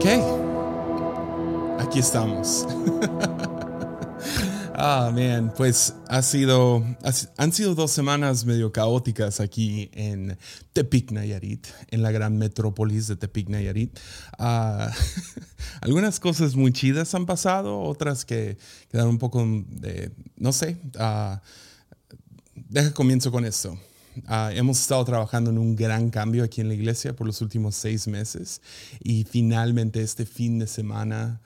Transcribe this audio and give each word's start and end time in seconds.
ok, 0.00 0.06
aquí 1.78 1.98
estamos. 1.98 2.66
Ah, 4.82 5.12
man, 5.12 5.52
pues 5.54 5.94
ha 6.08 6.22
sido, 6.22 6.82
han 7.36 7.52
sido 7.52 7.74
dos 7.74 7.90
semanas 7.90 8.46
medio 8.46 8.72
caóticas 8.72 9.38
aquí 9.38 9.90
en 9.92 10.38
Tepic, 10.72 11.10
Nayarit, 11.10 11.66
en 11.90 12.00
la 12.00 12.10
gran 12.12 12.38
metrópolis 12.38 13.06
de 13.06 13.16
Tepic, 13.16 13.50
Nayarit. 13.50 13.98
Ah, 14.38 14.90
algunas 15.82 16.18
cosas 16.18 16.56
muy 16.56 16.72
chidas 16.72 17.14
han 17.14 17.26
pasado, 17.26 17.78
otras 17.78 18.24
que 18.24 18.56
quedaron 18.90 19.10
un 19.10 19.18
poco 19.18 19.46
de, 19.68 20.12
no 20.36 20.50
sé, 20.54 20.78
uh, 20.98 21.36
deja 22.54 22.94
comienzo 22.94 23.30
con 23.30 23.44
esto. 23.44 23.78
Ah, 24.26 24.50
hemos 24.52 24.80
estado 24.80 25.04
trabajando 25.04 25.50
en 25.50 25.58
un 25.58 25.76
gran 25.76 26.10
cambio 26.10 26.44
aquí 26.44 26.60
en 26.60 26.68
la 26.68 26.74
iglesia 26.74 27.14
por 27.14 27.26
los 27.26 27.40
últimos 27.40 27.74
seis 27.74 28.08
meses 28.08 28.60
y 29.02 29.24
finalmente 29.24 30.02
este 30.02 30.26
fin 30.26 30.58
de 30.58 30.66
semana 30.66 31.40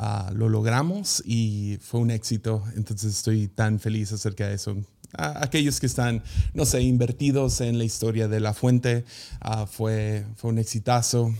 Ah, 0.00 0.30
lo 0.32 0.48
logramos 0.48 1.22
y 1.26 1.78
fue 1.80 2.00
un 2.00 2.12
éxito. 2.12 2.62
Entonces 2.76 3.16
estoy 3.16 3.48
tan 3.48 3.80
feliz 3.80 4.12
acerca 4.12 4.46
de 4.46 4.54
eso. 4.54 4.76
aquellos 5.16 5.80
que 5.80 5.86
están, 5.86 6.22
no 6.54 6.66
sé, 6.66 6.82
invertidos 6.82 7.60
en 7.62 7.78
la 7.78 7.84
historia 7.84 8.28
de 8.28 8.40
la 8.40 8.54
fuente, 8.54 9.04
ah, 9.40 9.66
fue, 9.66 10.24
fue 10.36 10.50
un 10.50 10.58
exitazo. 10.58 11.34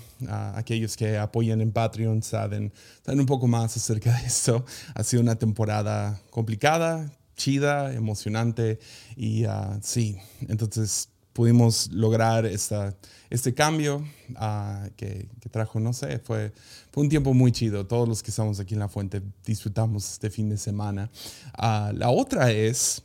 aquellos 0.55 0.97
que 0.97 1.19
apoyan 1.19 1.61
en 1.61 1.71
Patreon 1.71 2.23
saben, 2.23 2.73
saben 3.05 3.21
un 3.21 3.27
poco 3.27 3.47
más 3.47 3.77
acerca 3.77 4.13
de 4.19 4.27
esto. 4.27 4.65
Ha 4.95 5.05
sido 5.05 5.23
una 5.23 5.37
temporada 5.37 6.21
complicada, 6.31 7.13
chida, 7.39 7.95
emocionante 7.95 8.79
y 9.17 9.45
ah, 9.45 9.79
sí, 9.81 10.19
entonces 10.49 11.09
pudimos 11.33 11.89
lograr 11.93 12.45
esta, 12.47 12.97
este 13.31 13.55
cambio 13.55 14.05
uh, 14.31 14.91
que, 14.97 15.29
que, 15.41 15.49
trajo, 15.49 15.79
no 15.79 15.93
sé, 15.93 16.19
fue, 16.19 16.53
fue 16.91 17.05
un 17.05 17.09
tiempo 17.09 17.33
muy 17.33 17.53
chido. 17.53 17.87
Todos 17.87 18.09
los 18.09 18.25
que 18.25 18.31
estamos 18.31 18.59
aquí 18.59 18.75
en 18.75 18.81
la 18.81 18.89
fuente 18.89 19.23
disfrutamos 19.47 20.15
este 20.15 20.31
fin 20.31 20.49
de 20.49 20.59
semana. 20.59 21.09
Uh, 21.57 21.97
la 21.97 22.11
otra 22.11 22.51
es, 22.51 23.03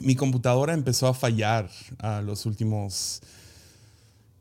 mi 0.00 0.14
computadora 0.14 0.74
empezó 0.74 1.08
a 1.08 1.14
fallar 1.14 1.70
a 1.96 2.20
los 2.20 2.44
últimos, 2.44 3.22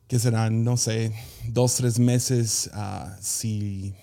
que 0.09 0.19
serán, 0.19 0.65
no 0.65 0.75
sé, 0.75 1.13
dos, 1.47 1.75
tres 1.75 1.99
meses. 1.99 2.69
si 3.21 3.95
Ah, 3.95 4.02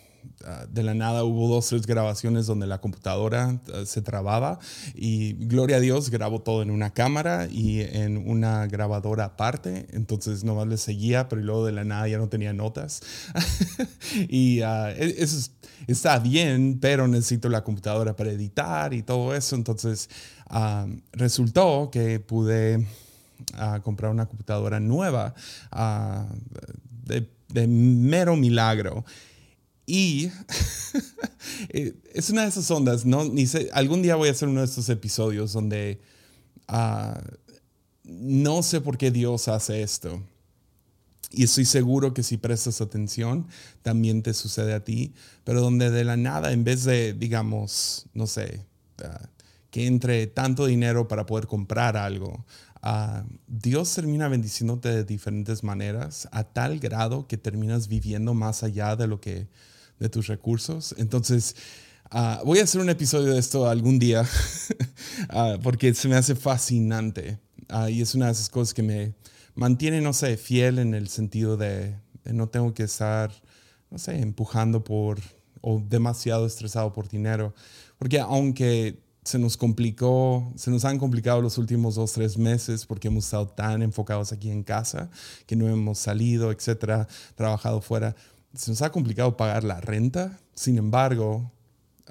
de 0.70 0.82
la 0.82 0.94
nada 0.94 1.24
hubo 1.24 1.48
dos, 1.48 1.68
tres 1.68 1.86
grabaciones 1.86 2.46
donde 2.46 2.66
la 2.66 2.80
computadora 2.80 3.60
ah, 3.72 3.82
se 3.84 4.00
trababa 4.00 4.58
y 4.94 5.34
gloria 5.34 5.76
a 5.76 5.80
Dios 5.80 6.10
grabó 6.10 6.40
todo 6.40 6.62
en 6.62 6.70
una 6.70 6.90
cámara 6.92 7.46
y 7.50 7.80
en 7.80 8.16
una 8.16 8.66
grabadora 8.66 9.26
aparte, 9.26 9.86
entonces 9.92 10.42
nomás 10.44 10.66
le 10.66 10.78
seguía, 10.78 11.28
pero 11.28 11.42
luego 11.42 11.66
de 11.66 11.72
la 11.72 11.84
nada 11.84 12.08
ya 12.08 12.18
no 12.18 12.28
tenía 12.28 12.52
notas. 12.52 13.02
y 14.28 14.62
uh, 14.62 14.88
eso 14.96 15.50
está 15.86 16.18
bien, 16.18 16.78
pero 16.80 17.06
necesito 17.06 17.48
la 17.48 17.62
computadora 17.62 18.16
para 18.16 18.30
editar 18.30 18.94
y 18.94 19.02
todo 19.02 19.34
eso, 19.34 19.56
entonces 19.56 20.08
resultó 21.12 21.90
que 21.92 22.18
pude 22.18 22.84
comprar 23.82 24.10
una 24.10 24.26
computadora 24.26 24.80
nueva 24.80 25.34
de 27.52 27.66
mero 27.66 28.36
milagro. 28.36 29.04
Y 29.92 30.30
eh, 31.70 31.96
es 32.14 32.30
una 32.30 32.42
de 32.42 32.48
esas 32.50 32.70
ondas, 32.70 33.04
¿no? 33.04 33.24
Ni 33.24 33.48
sé, 33.48 33.70
algún 33.72 34.02
día 34.02 34.14
voy 34.14 34.28
a 34.28 34.30
hacer 34.30 34.46
uno 34.46 34.60
de 34.60 34.66
estos 34.66 34.88
episodios 34.88 35.52
donde 35.52 36.00
ah, 36.68 37.20
no 38.04 38.62
sé 38.62 38.80
por 38.80 38.96
qué 38.98 39.10
Dios 39.10 39.48
hace 39.48 39.82
esto. 39.82 40.22
Y 41.32 41.42
estoy 41.42 41.64
seguro 41.64 42.14
que 42.14 42.22
si 42.22 42.36
prestas 42.36 42.80
atención, 42.80 43.48
también 43.82 44.22
te 44.22 44.32
sucede 44.32 44.74
a 44.74 44.84
ti, 44.84 45.12
pero 45.42 45.60
donde 45.60 45.90
de 45.90 46.04
la 46.04 46.16
nada, 46.16 46.52
en 46.52 46.62
vez 46.62 46.84
de, 46.84 47.12
digamos, 47.12 48.06
no 48.14 48.28
sé, 48.28 48.64
ah, 49.02 49.28
que 49.72 49.88
entre 49.88 50.28
tanto 50.28 50.66
dinero 50.66 51.08
para 51.08 51.26
poder 51.26 51.48
comprar 51.48 51.96
algo, 51.96 52.44
Ah, 52.82 53.24
Dios 53.46 53.94
termina 53.94 54.28
bendiciéndote 54.28 54.88
de 54.88 55.04
diferentes 55.04 55.62
maneras 55.62 56.28
a 56.32 56.44
tal 56.44 56.78
grado 56.78 57.26
que 57.26 57.36
terminas 57.36 57.88
viviendo 57.88 58.32
más 58.32 58.62
allá 58.62 58.96
de 58.96 59.06
lo 59.06 59.20
que 59.20 59.48
de 60.00 60.08
tus 60.08 60.26
recursos. 60.26 60.94
Entonces, 60.98 61.54
ah, 62.10 62.42
voy 62.44 62.58
a 62.58 62.64
hacer 62.64 62.80
un 62.80 62.90
episodio 62.90 63.32
de 63.32 63.38
esto 63.38 63.68
algún 63.68 64.00
día 64.00 64.26
ah, 65.28 65.58
porque 65.62 65.94
se 65.94 66.08
me 66.08 66.16
hace 66.16 66.34
fascinante 66.34 67.38
y 67.88 68.02
es 68.02 68.16
una 68.16 68.26
de 68.26 68.32
esas 68.32 68.48
cosas 68.48 68.74
que 68.74 68.82
me 68.82 69.14
mantiene, 69.54 70.00
no 70.00 70.12
sé, 70.12 70.36
fiel 70.36 70.80
en 70.80 70.92
el 70.92 71.08
sentido 71.08 71.56
de, 71.56 71.94
de 72.24 72.32
no 72.32 72.48
tengo 72.48 72.74
que 72.74 72.82
estar, 72.82 73.30
no 73.90 73.98
sé, 73.98 74.18
empujando 74.18 74.82
por 74.82 75.20
o 75.60 75.80
demasiado 75.86 76.46
estresado 76.46 76.92
por 76.92 77.08
dinero, 77.08 77.54
porque 77.96 78.18
aunque 78.18 78.98
se 79.24 79.38
nos 79.38 79.56
complicó, 79.56 80.52
se 80.56 80.70
nos 80.70 80.84
han 80.84 80.98
complicado 80.98 81.42
los 81.42 81.58
últimos 81.58 81.94
dos, 81.94 82.12
tres 82.12 82.38
meses 82.38 82.86
porque 82.86 83.08
hemos 83.08 83.24
estado 83.24 83.48
tan 83.48 83.82
enfocados 83.82 84.32
aquí 84.32 84.50
en 84.50 84.62
casa 84.62 85.10
que 85.46 85.56
no 85.56 85.68
hemos 85.68 85.98
salido, 85.98 86.50
etcétera, 86.50 87.06
trabajado 87.34 87.80
fuera. 87.80 88.16
Se 88.54 88.70
nos 88.70 88.82
ha 88.82 88.90
complicado 88.90 89.36
pagar 89.36 89.64
la 89.64 89.80
renta. 89.80 90.38
Sin 90.54 90.78
embargo, 90.78 91.50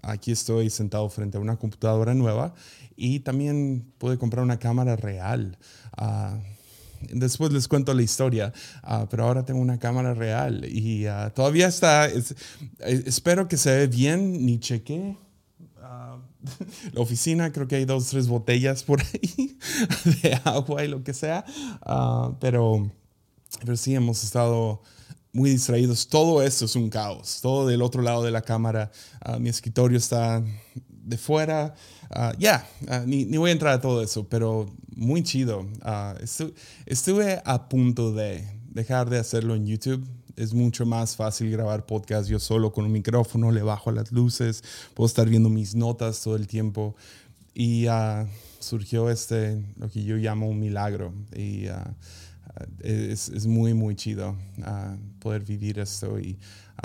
aquí 0.01 0.31
estoy 0.31 0.69
sentado 0.69 1.09
frente 1.09 1.37
a 1.37 1.41
una 1.41 1.57
computadora 1.57 2.13
nueva 2.13 2.53
y 2.95 3.19
también 3.19 3.91
pude 3.97 4.17
comprar 4.17 4.43
una 4.43 4.59
cámara 4.59 4.95
real. 4.95 5.57
Uh, 5.97 6.37
después 7.11 7.51
les 7.51 7.67
cuento 7.67 7.93
la 7.93 8.01
historia, 8.01 8.53
uh, 8.83 9.05
pero 9.09 9.25
ahora 9.25 9.45
tengo 9.45 9.59
una 9.59 9.79
cámara 9.79 10.13
real 10.13 10.65
y 10.65 11.07
uh, 11.07 11.29
todavía 11.33 11.67
está, 11.67 12.05
es, 12.07 12.35
espero 12.79 13.47
que 13.47 13.57
se 13.57 13.75
ve 13.75 13.87
bien, 13.87 14.45
ni 14.45 14.59
chequé 14.59 15.17
la 16.93 17.01
oficina, 17.01 17.51
creo 17.51 17.67
que 17.67 17.75
hay 17.75 17.85
dos, 17.85 18.07
tres 18.07 18.27
botellas 18.27 18.83
por 18.83 19.01
ahí 19.01 19.57
de 20.21 20.39
agua 20.43 20.83
y 20.83 20.87
lo 20.87 21.03
que 21.03 21.13
sea, 21.13 21.43
ah, 21.81 22.33
pero, 22.39 22.89
pero 23.59 23.75
sí 23.75 23.95
hemos 23.95 24.23
estado 24.23 24.81
muy 25.33 25.51
distraídos. 25.51 26.07
Todo 26.07 26.41
esto 26.41 26.65
es 26.65 26.75
un 26.75 26.89
caos, 26.89 27.39
todo 27.41 27.67
del 27.67 27.81
otro 27.81 28.01
lado 28.01 28.23
de 28.23 28.31
la 28.31 28.41
cámara. 28.41 28.91
Ah, 29.21 29.39
mi 29.39 29.49
escritorio 29.49 29.97
está 29.97 30.43
de 30.75 31.17
fuera. 31.17 31.75
Ah, 32.09 32.33
ya, 32.39 32.67
ni, 33.05 33.25
ni, 33.25 33.37
voy 33.37 33.49
a 33.49 33.53
entrar 33.53 33.73
a 33.73 33.81
todo 33.81 34.01
eso, 34.01 34.27
pero 34.27 34.69
muy 34.95 35.23
chido. 35.23 35.65
estuve 36.85 37.41
a 37.45 37.69
punto 37.69 38.13
de 38.13 38.47
dejar 38.71 39.09
de 39.09 39.19
hacerlo 39.19 39.55
en 39.55 39.65
YouTube 39.65 40.07
es 40.39 40.53
mucho 40.53 40.85
más 40.85 41.17
fácil 41.17 41.51
grabar 41.51 41.85
podcast 41.85 42.29
yo 42.29 42.39
solo 42.39 42.71
con 42.71 42.85
un 42.85 42.93
micrófono, 42.93 43.51
le 43.51 43.61
bajo 43.61 43.91
las 43.91 44.13
luces, 44.13 44.63
puedo 44.93 45.05
estar 45.05 45.27
viendo 45.27 45.49
mis 45.49 45.75
notas 45.75 46.21
todo 46.21 46.37
el 46.37 46.47
tiempo. 46.47 46.95
Y 47.53 47.89
uh, 47.89 48.25
surgió 48.59 49.09
este, 49.09 49.61
lo 49.77 49.89
que 49.89 50.05
yo 50.05 50.15
llamo 50.15 50.47
un 50.47 50.59
milagro. 50.59 51.13
Y 51.35 51.67
uh, 51.67 51.73
es, 52.81 53.29
es, 53.29 53.45
muy, 53.45 53.73
muy 53.73 53.95
chido 53.95 54.35
uh, 54.59 55.19
poder 55.19 55.43
vivir 55.43 55.79
esto. 55.79 56.19
Y 56.19 56.37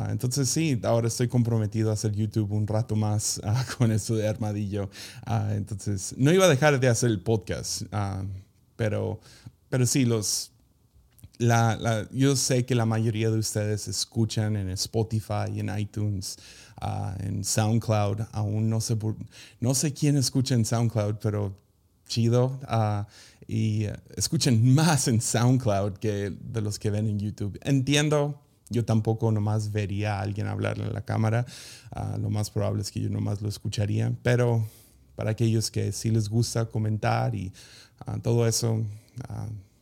entonces 0.09 0.49
sí, 0.49 0.81
ahora 0.83 1.09
estoy 1.09 1.29
comprometido 1.29 1.91
a 1.91 1.95
hacer 1.95 2.12
YouTube 2.12 2.53
un 2.53 2.67
rato 2.67 2.97
más 2.97 3.41
con 3.79 3.93
esto 3.93 4.15
de 4.17 4.29
armadillo. 4.29 4.91
entonces, 5.51 6.15
no 6.17 6.33
iba 6.33 6.47
a 6.47 6.49
dejar 6.49 6.81
de 6.81 6.89
hacer 6.89 7.11
el 7.11 7.21
podcast, 7.21 7.83
pero, 8.77 9.21
pero 9.69 9.87
sí, 9.87 10.05
los 10.05 10.51
la, 11.39 12.07
yo 12.13 12.37
sé 12.37 12.65
que 12.65 12.75
la 12.75 12.87
mayoría 12.87 13.31
de 13.31 13.39
ustedes 13.39 13.89
escuchan 13.89 14.57
en 14.57 14.71
Spotify, 14.71 15.59
en 15.59 15.77
iTunes, 15.78 16.37
en 17.21 17.45
SoundCloud. 17.45 18.21
Aún 18.33 18.71
no 18.71 18.81
sé, 18.81 18.97
no 19.60 19.75
sé 19.75 19.93
quién 19.93 20.16
escucha 20.16 20.54
en 20.54 20.65
SoundCloud, 20.65 21.16
pero 21.21 21.57
chido. 22.07 22.59
Uh, 23.47 23.53
y 23.53 23.87
escuchen 24.17 24.75
más 24.75 25.09
en 25.09 25.21
SoundCloud 25.21 25.95
que 25.95 26.31
de 26.31 26.61
los 26.61 26.79
que 26.79 26.91
ven 26.91 27.07
en 27.07 27.19
YouTube. 27.19 27.59
Entiendo, 27.63 28.41
yo 28.71 28.85
tampoco 28.85 29.31
nomás 29.31 29.73
vería 29.73 30.19
a 30.19 30.23
alguien 30.23 30.47
hablar 30.47 30.79
en 30.79 30.93
la 30.93 31.05
cámara. 31.05 31.47
Ah, 31.91 32.17
lo 32.21 32.31
más 32.31 32.51
probable 32.51 32.83
es 32.83 32.91
que 32.91 33.01
yo 33.01 33.11
nomás 33.11 33.43
lo 33.43 33.49
escucharía. 33.49 34.13
Pero 34.23 34.67
para 35.17 35.31
aquellos 35.31 35.71
que 35.71 35.93
sí 35.93 36.11
les 36.11 36.29
gusta 36.29 36.67
comentar 36.67 37.35
y 37.35 37.53
todo 38.23 38.47
eso, 38.47 38.83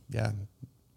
ya 0.08 0.34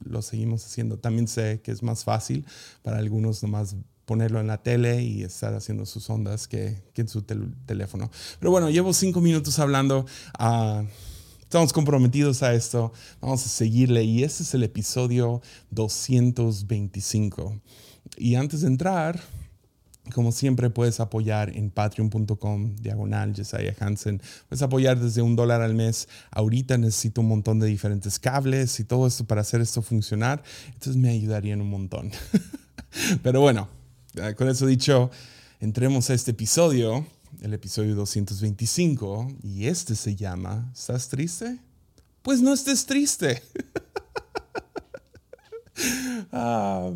lo 0.03 0.21
seguimos 0.21 0.65
haciendo. 0.65 0.97
También 0.97 1.27
sé 1.27 1.61
que 1.61 1.71
es 1.71 1.81
más 1.83 2.03
fácil 2.03 2.45
para 2.81 2.97
algunos 2.97 3.41
nomás 3.43 3.75
ponerlo 4.05 4.39
en 4.39 4.47
la 4.47 4.61
tele 4.61 5.01
y 5.01 5.23
estar 5.23 5.53
haciendo 5.53 5.85
sus 5.85 6.09
ondas 6.09 6.47
que, 6.47 6.83
en 6.95 7.07
su 7.07 7.23
teléfono. 7.23 8.11
Pero 8.39 8.51
bueno, 8.51 8.69
llevo 8.69 8.93
cinco 8.93 9.21
minutos 9.21 9.57
hablando. 9.59 10.05
Ah, 10.37 10.83
estamos 11.55 11.71
comprometidos 11.71 12.43
a 12.43 12.53
esto. 12.53 12.91
Vamos 13.21 13.45
a 13.45 13.47
seguirle 13.47 14.03
y 14.03 14.25
este 14.25 14.43
es 14.43 14.53
el 14.55 14.63
episodio 14.63 15.41
225. 15.69 17.61
Y 18.17 18.35
antes 18.35 18.59
de 18.59 18.67
entrar, 18.67 19.21
como 20.13 20.33
siempre 20.33 20.69
puedes 20.69 20.99
apoyar 20.99 21.55
en 21.55 21.69
patreon.com 21.69 22.75
diagonal 22.75 23.33
Jesiah 23.33 23.73
Hansen. 23.79 24.21
Puedes 24.49 24.63
apoyar 24.63 24.99
desde 24.99 25.21
un 25.21 25.37
dólar 25.37 25.61
al 25.61 25.75
mes. 25.75 26.09
Ahorita 26.29 26.77
necesito 26.77 27.21
un 27.21 27.29
montón 27.29 27.59
de 27.59 27.67
diferentes 27.67 28.19
cables 28.19 28.77
y 28.81 28.83
todo 28.83 29.07
esto 29.07 29.23
para 29.23 29.39
hacer 29.39 29.61
esto 29.61 29.81
funcionar. 29.81 30.43
Entonces 30.73 30.97
me 30.97 31.07
ayudarían 31.07 31.61
un 31.61 31.69
montón. 31.69 32.11
Pero 33.23 33.39
bueno, 33.39 33.69
con 34.35 34.49
eso 34.49 34.65
dicho, 34.65 35.09
entremos 35.61 36.09
a 36.09 36.15
este 36.15 36.31
episodio, 36.31 37.07
el 37.45 37.53
episodio 37.53 37.93
225, 37.93 39.27
y 39.43 39.67
este 39.67 39.95
se 39.95 40.15
llama 40.15 40.71
¿Estás 40.73 41.09
triste? 41.09 41.59
Pues 42.23 42.41
no 42.41 42.51
estés 42.51 42.87
triste. 42.87 43.43
ah, 46.31 46.89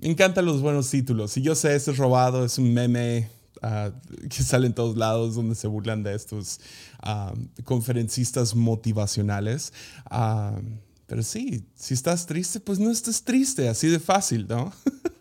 me 0.00 0.08
encantan 0.08 0.46
los 0.46 0.62
buenos 0.62 0.88
títulos. 0.88 1.36
Y 1.36 1.42
yo 1.42 1.54
sé, 1.54 1.76
este 1.76 1.90
es 1.90 1.98
robado, 1.98 2.46
es 2.46 2.56
un 2.56 2.72
meme 2.72 3.28
ah, 3.60 3.90
que 4.30 4.42
sale 4.42 4.68
en 4.68 4.72
todos 4.72 4.96
lados 4.96 5.34
donde 5.34 5.54
se 5.54 5.66
burlan 5.66 6.02
de 6.02 6.14
estos 6.14 6.60
ah, 7.00 7.34
conferencistas 7.64 8.54
motivacionales. 8.54 9.74
Ah, 10.06 10.58
pero 11.06 11.22
sí, 11.22 11.66
si 11.74 11.92
estás 11.92 12.24
triste, 12.24 12.58
pues 12.58 12.78
no 12.78 12.90
estés 12.90 13.22
triste, 13.22 13.68
así 13.68 13.88
de 13.88 14.00
fácil, 14.00 14.46
¿no? 14.48 14.72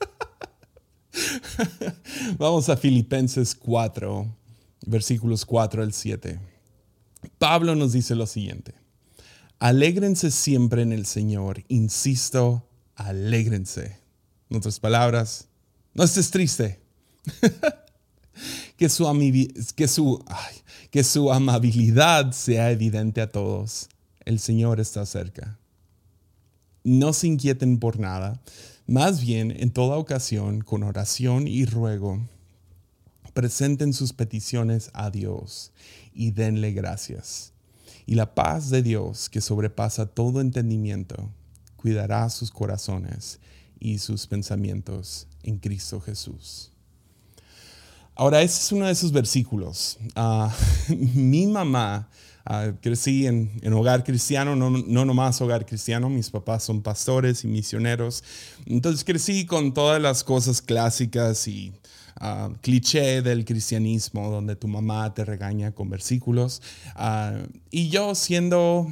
Vamos 2.37 2.69
a 2.69 2.77
Filipenses 2.77 3.55
4, 3.55 4.27
versículos 4.85 5.45
4 5.45 5.83
al 5.83 5.93
7. 5.93 6.39
Pablo 7.37 7.75
nos 7.75 7.93
dice 7.93 8.15
lo 8.15 8.27
siguiente. 8.27 8.73
Alégrense 9.59 10.31
siempre 10.31 10.83
en 10.83 10.91
el 10.91 11.05
Señor, 11.05 11.63
insisto, 11.67 12.67
alégrense. 12.95 13.97
En 14.49 14.57
otras 14.57 14.79
palabras, 14.79 15.47
no 15.93 16.03
estés 16.03 16.29
triste. 16.29 16.79
que, 18.77 18.89
su 18.89 19.05
que, 19.75 19.87
su, 19.87 20.23
que 20.91 21.03
su 21.03 21.31
amabilidad 21.33 22.31
sea 22.31 22.71
evidente 22.71 23.21
a 23.21 23.29
todos. 23.29 23.89
El 24.25 24.39
Señor 24.39 24.79
está 24.79 25.05
cerca. 25.05 25.57
No 26.83 27.13
se 27.13 27.27
inquieten 27.27 27.79
por 27.79 27.99
nada, 27.99 28.39
más 28.87 29.21
bien 29.21 29.53
en 29.57 29.71
toda 29.71 29.97
ocasión, 29.97 30.61
con 30.61 30.83
oración 30.83 31.47
y 31.47 31.65
ruego, 31.65 32.21
presenten 33.33 33.93
sus 33.93 34.13
peticiones 34.13 34.89
a 34.93 35.11
Dios 35.11 35.71
y 36.13 36.31
denle 36.31 36.71
gracias. 36.71 37.53
Y 38.05 38.15
la 38.15 38.33
paz 38.33 38.69
de 38.69 38.81
Dios, 38.81 39.29
que 39.29 39.41
sobrepasa 39.41 40.05
todo 40.05 40.39
entendimiento, 40.39 41.29
cuidará 41.75 42.29
sus 42.29 42.49
corazones 42.49 43.39
y 43.79 43.99
sus 43.99 44.25
pensamientos 44.25 45.27
en 45.43 45.57
Cristo 45.59 45.99
Jesús. 45.99 46.71
Ahora, 48.15 48.41
ese 48.41 48.61
es 48.61 48.71
uno 48.71 48.85
de 48.85 48.93
esos 48.93 49.11
versículos. 49.11 49.99
Ah, 50.15 50.55
mi 50.89 51.45
mamá, 51.45 52.09
uh, 52.49 52.75
crecí 52.81 53.27
en, 53.27 53.51
en, 53.61 53.73
hogar 53.73 54.03
cristiano, 54.03 54.55
no, 54.55 54.69
no 54.69 55.05
nomás 55.05 55.41
hogar 55.41 55.65
cristiano, 55.65 56.09
mis 56.09 56.29
papás 56.29 56.63
son 56.63 56.81
pastores 56.81 57.43
y 57.43 57.47
misioneros. 57.47 58.23
Entonces 58.65 59.03
crecí 59.03 59.45
con 59.45 59.73
todas 59.73 60.01
las 60.01 60.23
cosas 60.23 60.61
clásicas 60.61 61.47
y 61.47 61.73
uh, 62.21 62.53
cliché 62.61 63.21
del 63.21 63.45
cristianismo, 63.45 64.29
donde 64.29 64.55
tu 64.55 64.67
mamá 64.67 65.13
te 65.13 65.25
regaña 65.25 65.71
con 65.71 65.89
versículos. 65.89 66.61
y 67.71 67.89
yo 67.89 68.15
siendo 68.15 68.87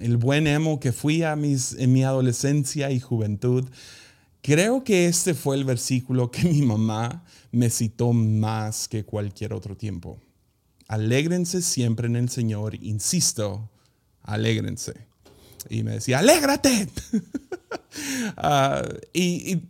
el 0.00 0.16
buen 0.16 0.46
emo 0.46 0.80
que 0.80 0.92
fui 0.92 1.22
a 1.22 1.36
mis, 1.36 1.74
en 1.74 1.92
mi 1.92 2.04
adolescencia 2.04 2.90
y 2.90 3.00
juventud, 3.00 3.68
Creo 4.42 4.82
que 4.82 5.06
este 5.06 5.34
fue 5.34 5.54
el 5.54 5.64
versículo 5.64 6.30
que 6.32 6.42
mi 6.42 6.62
mamá 6.62 7.24
me 7.52 7.70
citó 7.70 8.12
más 8.12 8.88
que 8.88 9.04
cualquier 9.04 9.52
otro 9.52 9.76
tiempo. 9.76 10.18
Alégrense 10.92 11.62
siempre 11.62 12.06
en 12.06 12.16
el 12.16 12.28
Señor, 12.28 12.74
insisto, 12.74 13.70
alégrense. 14.22 15.06
Y 15.70 15.82
me 15.82 15.92
decía, 15.92 16.18
alégrate. 16.18 16.88
Ah, 18.36 18.82
y, 19.12 19.60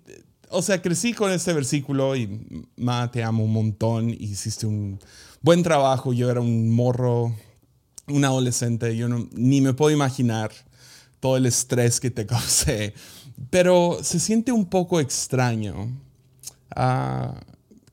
o 0.48 0.62
sea, 0.62 0.80
crecí 0.80 1.12
con 1.12 1.32
este 1.32 1.52
versículo 1.52 2.14
y, 2.14 2.28
ma, 2.76 3.10
te 3.10 3.24
amo 3.24 3.44
un 3.44 3.52
montón, 3.52 4.10
hiciste 4.10 4.64
un 4.64 5.00
buen 5.40 5.64
trabajo, 5.64 6.12
yo 6.12 6.30
era 6.30 6.40
un 6.40 6.70
morro, 6.70 7.34
un 8.06 8.24
adolescente, 8.24 8.96
yo 8.96 9.08
ni 9.08 9.60
me 9.60 9.74
puedo 9.74 9.90
imaginar 9.90 10.52
todo 11.18 11.36
el 11.36 11.46
estrés 11.46 11.98
que 11.98 12.12
te 12.12 12.26
causé 12.26 12.94
pero 13.50 13.98
se 14.02 14.20
siente 14.20 14.52
un 14.52 14.66
poco 14.66 15.00
extraño 15.00 15.90
ah, 16.74 17.40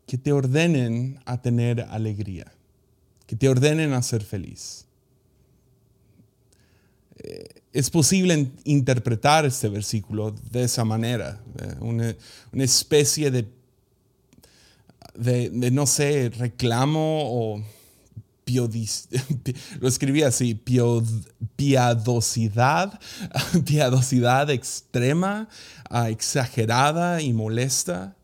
que 0.05 0.17
te 0.17 0.31
ordenen 0.31 1.19
a 1.25 1.41
tener 1.41 1.81
alegría, 1.89 2.51
que 3.29 3.35
te 3.35 3.47
ordenen 3.47 3.93
a 3.93 4.01
ser 4.01 4.23
feliz. 4.23 4.87
Eh, 7.19 7.47
es 7.71 7.91
posible 7.91 8.49
interpretar 8.63 9.45
este 9.45 9.69
versículo 9.69 10.33
de 10.49 10.63
esa 10.63 10.83
manera, 10.83 11.39
eh, 11.61 11.75
una, 11.79 12.15
especie 12.53 13.29
de, 13.29 13.47
de, 15.13 15.69
no 15.69 15.85
sé, 15.85 16.31
reclamo 16.35 17.19
o 17.31 17.63
lo 19.79 19.87
escribí 19.87 20.23
así, 20.23 20.59
piadosidad, 21.55 22.99
piadosidad 23.63 24.49
extrema, 24.49 25.47
ah, 25.87 26.09
exagerada 26.09 27.21
y 27.21 27.31
molesta, 27.33 28.15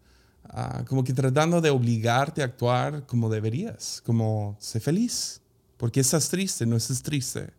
ah, 0.55 0.83
como 0.87 1.03
que 1.03 1.13
tratando 1.13 1.61
de 1.61 1.69
obligarte 1.69 2.41
a 2.41 2.45
actuar 2.45 3.05
como 3.05 3.29
deberías, 3.29 4.01
como 4.05 4.57
sé 4.59 4.79
feliz, 4.79 5.41
porque 5.77 5.99
estás 5.99 6.29
triste, 6.29 6.65
no 6.65 6.77
estás 6.77 7.03
triste. 7.03 7.51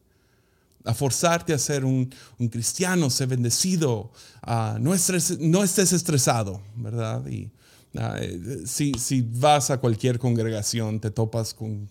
A 0.85 0.95
forzarte 0.95 1.53
a 1.53 1.59
ser 1.59 1.85
un, 1.85 2.11
cristiano, 2.51 3.11
ser 3.11 3.29
bendecido, 3.29 4.11
ah, 4.43 4.79
no, 4.81 4.93
no 5.41 5.65
estés 5.65 5.93
estresado, 5.93 6.63
¿verdad? 6.77 7.27
Y 7.27 7.51
eh, 7.95 8.63
si, 8.67 8.93
si 8.95 9.23
vas 9.23 9.71
a 9.71 9.79
cualquier 9.79 10.19
congregación, 10.19 11.01
te 11.01 11.11
topas 11.11 11.55
con 11.55 11.89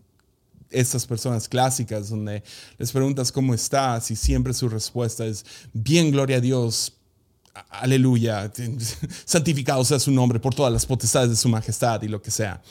estas 0.70 1.06
personas 1.06 1.48
clásicas 1.48 2.10
donde 2.10 2.44
les 2.78 2.92
preguntas 2.92 3.32
cómo 3.32 3.54
estás 3.54 4.12
y 4.12 4.16
siempre 4.16 4.54
su 4.54 4.68
respuesta 4.70 5.26
es, 5.26 5.46
bien, 5.74 6.12
gloria 6.12 6.38
a 6.38 6.42
Dios, 6.42 6.94
aleluya, 7.70 8.52
santificado 9.26 9.84
sea 9.84 10.00
su 10.00 10.12
nombre 10.12 10.40
por 10.40 10.54
todas 10.54 10.72
las 10.72 10.86
potestades 10.86 11.30
de 11.30 11.36
su 11.36 11.50
majestad 11.50 12.02
y 12.02 12.08
lo 12.08 12.22
que 12.22 12.32
sea. 12.32 12.62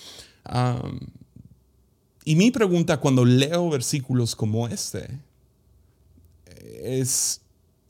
y 2.25 2.37
mi 2.37 2.51
pregunta 2.51 2.99
cuando 2.99 3.25
leo 3.25 3.71
versículos 3.71 4.37
como 4.37 4.69
este 4.69 5.19
es, 6.83 7.41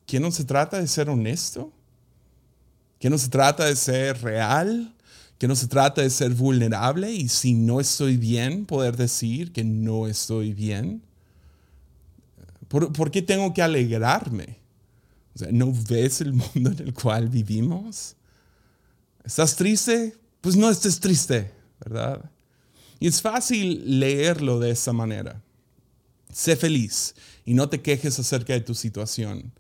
¿que 0.06 0.20
no 0.20 0.30
se 0.30 0.44
trata 0.44 0.80
de 0.80 0.86
ser 0.86 1.10
honesto? 1.10 1.72
¿Que 2.98 3.10
no 3.10 3.18
se 3.18 3.28
trata 3.28 3.64
de 3.64 3.76
ser 3.76 4.22
real? 4.22 4.94
que 5.38 5.48
no 5.48 5.56
se 5.56 5.66
trata 5.66 6.00
de 6.00 6.10
ser 6.10 6.32
vulnerable 6.32 7.12
y 7.12 7.28
si 7.28 7.54
no 7.54 7.80
estoy 7.80 8.16
bien, 8.16 8.66
poder 8.66 8.96
decir 8.96 9.52
que 9.52 9.64
no 9.64 10.06
estoy 10.06 10.52
bien. 10.52 11.02
¿Por, 12.68 13.10
qué 13.10 13.22
tengo 13.22 13.52
que 13.52 13.62
alegrarme? 13.62 14.56
¿No 15.50 15.72
ves 15.88 16.20
el 16.20 16.32
mundo 16.32 16.70
en 16.70 16.78
el 16.80 16.94
cual 16.94 17.28
vivimos? 17.28 18.16
¿Estás 19.24 19.56
triste? 19.56 20.16
Pues 20.40 20.56
no 20.56 20.70
estés 20.70 21.00
triste, 21.00 21.50
¿verdad? 21.80 22.30
Y 23.00 23.08
es 23.08 23.20
fácil 23.20 23.98
leerlo 23.98 24.60
de 24.60 24.70
esa 24.70 24.92
manera. 24.92 25.42
Sé 26.32 26.56
feliz 26.56 27.14
y 27.44 27.54
no 27.54 27.68
te 27.68 27.80
quejes 27.80 28.18
acerca 28.18 28.52
de 28.52 28.60
tu 28.60 28.74
situación. 28.74 29.52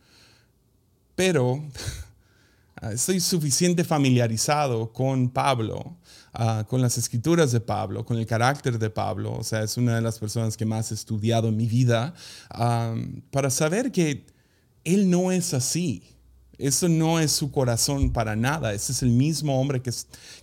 Pero 1.14 1.62
Ah, 2.84 2.92
estoy 2.92 3.18
suficiente 3.20 3.82
familiarizado 3.82 4.92
con 4.92 5.30
Pablo, 5.30 5.96
ah, 6.34 6.64
con 6.68 6.82
las 6.82 6.98
escrituras 6.98 7.50
de 7.50 7.60
Pablo, 7.60 8.04
con 8.04 8.18
el 8.18 8.26
carácter 8.26 8.78
de 8.78 8.90
Pablo, 8.90 9.32
o 9.32 9.42
sea, 9.42 9.62
es 9.62 9.78
una 9.78 9.94
de 9.94 10.02
las 10.02 10.18
personas 10.18 10.56
que 10.56 10.66
más 10.66 10.90
he 10.90 10.94
estudiado 10.94 11.48
en 11.48 11.56
mi 11.56 11.66
vida, 11.66 12.12
ah, 12.50 12.94
para 13.30 13.48
saber 13.48 13.90
que 13.90 14.26
él 14.84 15.10
no 15.10 15.32
es 15.32 15.54
así. 15.54 16.02
Eso 16.58 16.88
no 16.88 17.18
es 17.18 17.32
su 17.32 17.50
corazón 17.50 18.12
para 18.12 18.36
nada. 18.36 18.72
Ese 18.72 18.92
es 18.92 19.02
el 19.02 19.10
mismo 19.10 19.60
hombre 19.60 19.82
que, 19.82 19.90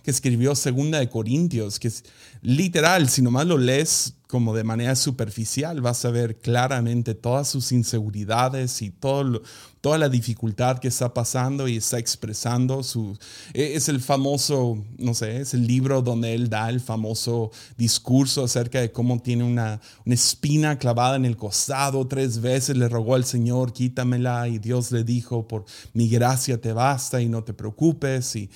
escribió 0.04 0.54
Segunda 0.54 0.98
de 0.98 1.08
Corintios, 1.08 1.78
que 1.78 1.88
es 1.88 2.04
literal, 2.42 3.08
si 3.08 3.22
nomás 3.22 3.46
lo 3.46 3.56
lees 3.56 4.14
como 4.32 4.54
de 4.54 4.64
manera 4.64 4.96
superficial, 4.96 5.82
vas 5.82 6.06
a 6.06 6.10
ver 6.10 6.38
claramente 6.38 7.14
todas 7.14 7.48
sus 7.48 7.70
inseguridades 7.70 8.80
y 8.80 8.88
todo 8.88 9.42
toda 9.82 9.98
la 9.98 10.08
dificultad 10.08 10.78
que 10.78 10.88
está 10.88 11.12
pasando 11.12 11.68
y 11.68 11.76
está 11.76 11.98
expresando 11.98 12.82
su... 12.82 13.18
E, 13.52 13.74
es 13.74 13.90
el 13.90 14.00
famoso, 14.00 14.82
no 14.96 15.12
sé, 15.12 15.42
es 15.42 15.52
el 15.52 15.66
libro 15.66 16.00
donde 16.00 16.34
él 16.34 16.48
da 16.48 16.70
el 16.70 16.80
famoso 16.80 17.50
discurso 17.76 18.44
acerca 18.44 18.80
de 18.80 18.90
cómo 18.90 19.20
tiene 19.20 19.44
una, 19.44 19.82
una 20.06 20.14
espina 20.14 20.78
clavada 20.78 21.16
en 21.16 21.26
el 21.26 21.36
costado, 21.36 22.06
tres 22.06 22.40
veces 22.40 22.76
le 22.76 22.88
rogó 22.88 23.16
al 23.16 23.26
Señor, 23.26 23.74
quítamela 23.74 24.48
y 24.48 24.58
Dios 24.58 24.92
le 24.92 25.04
dijo, 25.04 25.46
por 25.46 25.66
mi 25.92 26.08
gracia 26.08 26.58
te 26.58 26.72
basta 26.72 27.20
y 27.20 27.28
no 27.28 27.44
te 27.44 27.52
preocupes 27.52 28.34
y... 28.36 28.48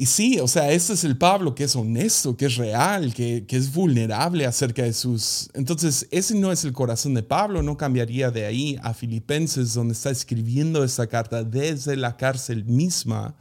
Y 0.00 0.06
sí, 0.06 0.40
o 0.40 0.48
sea, 0.48 0.72
ese 0.72 0.94
es 0.94 1.04
el 1.04 1.18
Pablo 1.18 1.54
que 1.54 1.64
es 1.64 1.76
honesto, 1.76 2.34
que 2.34 2.46
es 2.46 2.56
real, 2.56 3.12
que, 3.12 3.44
que, 3.46 3.58
es 3.58 3.70
vulnerable 3.70 4.46
acerca 4.46 4.82
de 4.82 4.94
sus... 4.94 5.50
Entonces, 5.52 6.08
ese 6.10 6.34
no 6.36 6.50
es 6.50 6.64
el 6.64 6.72
corazón 6.72 7.12
de 7.12 7.22
Pablo, 7.22 7.62
no 7.62 7.76
cambiaría 7.76 8.30
de 8.30 8.46
ahí 8.46 8.78
a 8.82 8.94
Filipenses, 8.94 9.74
donde 9.74 9.92
está 9.92 10.08
escribiendo 10.08 10.84
esta 10.84 11.06
carta 11.06 11.44
desde 11.44 11.96
la 11.96 12.16
cárcel 12.16 12.64
misma 12.64 13.34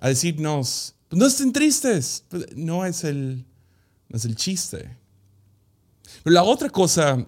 a 0.00 0.08
decirnos, 0.08 0.94
no 1.10 1.26
estén 1.26 1.52
tristes. 1.52 2.24
Pues 2.30 2.46
no 2.56 2.86
es 2.86 3.04
el, 3.04 3.44
no 4.08 4.16
es 4.16 4.24
el 4.24 4.34
chiste. 4.34 4.96
Pero 6.22 6.32
la 6.32 6.42
otra 6.42 6.70
cosa, 6.70 7.26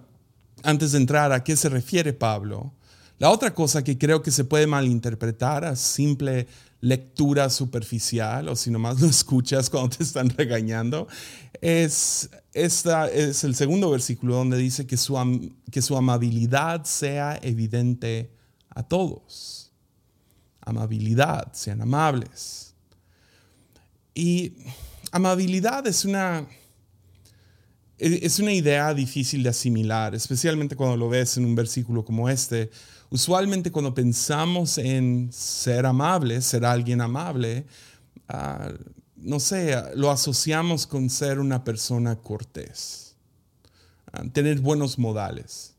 antes 0.63 0.93
de 0.93 0.97
entrar 0.97 1.31
a 1.31 1.43
qué 1.43 1.55
se 1.55 1.69
refiere 1.69 2.13
Pablo, 2.13 2.73
la 3.19 3.29
otra 3.29 3.53
cosa 3.53 3.83
que 3.83 3.95
creo 3.95 4.23
que 4.23 4.31
se 4.31 4.43
puede 4.43 4.65
malinterpretar 4.65 5.65
a 5.65 5.75
simple 5.75 6.47
lectura 6.85 7.49
superficial 7.49 8.47
o 8.47 8.55
si 8.55 8.69
nomás 8.69 9.01
lo 9.01 9.07
escuchas 9.09 9.71
cuando 9.71 9.97
te 9.97 10.03
están 10.03 10.29
regañando, 10.29 11.07
es, 11.59 12.29
esta, 12.53 13.09
es 13.09 13.43
el 13.43 13.55
segundo 13.55 13.89
versículo 13.89 14.35
donde 14.35 14.57
dice 14.57 14.85
que 14.85 14.95
su, 14.95 15.51
que 15.71 15.81
su 15.81 15.97
amabilidad 15.97 16.85
sea 16.85 17.39
evidente 17.41 18.31
a 18.69 18.83
todos. 18.83 19.71
Amabilidad, 20.61 21.53
sean 21.53 21.81
amables. 21.81 22.75
Y 24.13 24.53
amabilidad 25.11 25.87
es 25.87 26.05
una, 26.05 26.47
es 27.97 28.39
una 28.39 28.53
idea 28.53 28.93
difícil 28.93 29.41
de 29.41 29.49
asimilar, 29.49 30.13
especialmente 30.13 30.75
cuando 30.75 30.97
lo 30.97 31.09
ves 31.09 31.37
en 31.37 31.45
un 31.45 31.55
versículo 31.55 32.05
como 32.05 32.29
este, 32.29 32.69
Usualmente 33.15 33.71
cuando 33.71 33.93
pensamos 33.93 34.77
en 34.77 35.29
ser 35.31 35.85
amable, 35.85 36.41
ser 36.41 36.65
alguien 36.65 36.99
amable, 36.99 37.65
ah, 38.27 38.73
no 39.15 39.39
sé, 39.39 39.73
lo 39.95 40.11
asociamos 40.11 40.85
con 40.85 41.09
ser 41.09 41.39
una 41.39 41.63
persona 41.63 42.17
cortés, 42.17 43.15
ah, 44.11 44.21
tener 44.33 44.59
buenos 44.59 44.99
modales. 44.99 45.75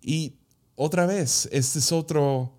Y 0.00 0.36
otra 0.74 1.04
vez, 1.04 1.50
este 1.52 1.80
es 1.80 1.92
otro, 1.92 2.54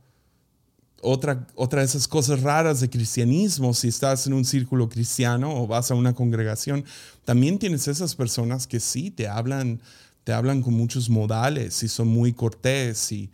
otra, 1.01 1.47
otra 1.55 1.79
de 1.79 1.87
esas 1.87 2.07
cosas 2.07 2.43
raras 2.43 2.79
de 2.79 2.91
cristianismo. 2.91 3.73
Si 3.73 3.87
estás 3.87 4.27
en 4.27 4.33
un 4.33 4.45
círculo 4.45 4.87
cristiano 4.87 5.63
o 5.63 5.65
vas 5.65 5.89
a 5.89 5.95
una 5.95 6.13
congregación, 6.13 6.85
también 7.25 7.57
tienes 7.57 7.87
esas 7.87 8.13
personas 8.13 8.67
que 8.67 8.79
sí 8.79 9.09
te 9.09 9.27
hablan 9.27 9.81
te 10.23 10.33
hablan 10.33 10.61
con 10.61 10.73
muchos 10.73 11.09
modales 11.09 11.81
y 11.83 11.87
son 11.87 12.07
muy 12.07 12.33
cortés 12.33 13.11
y 13.11 13.31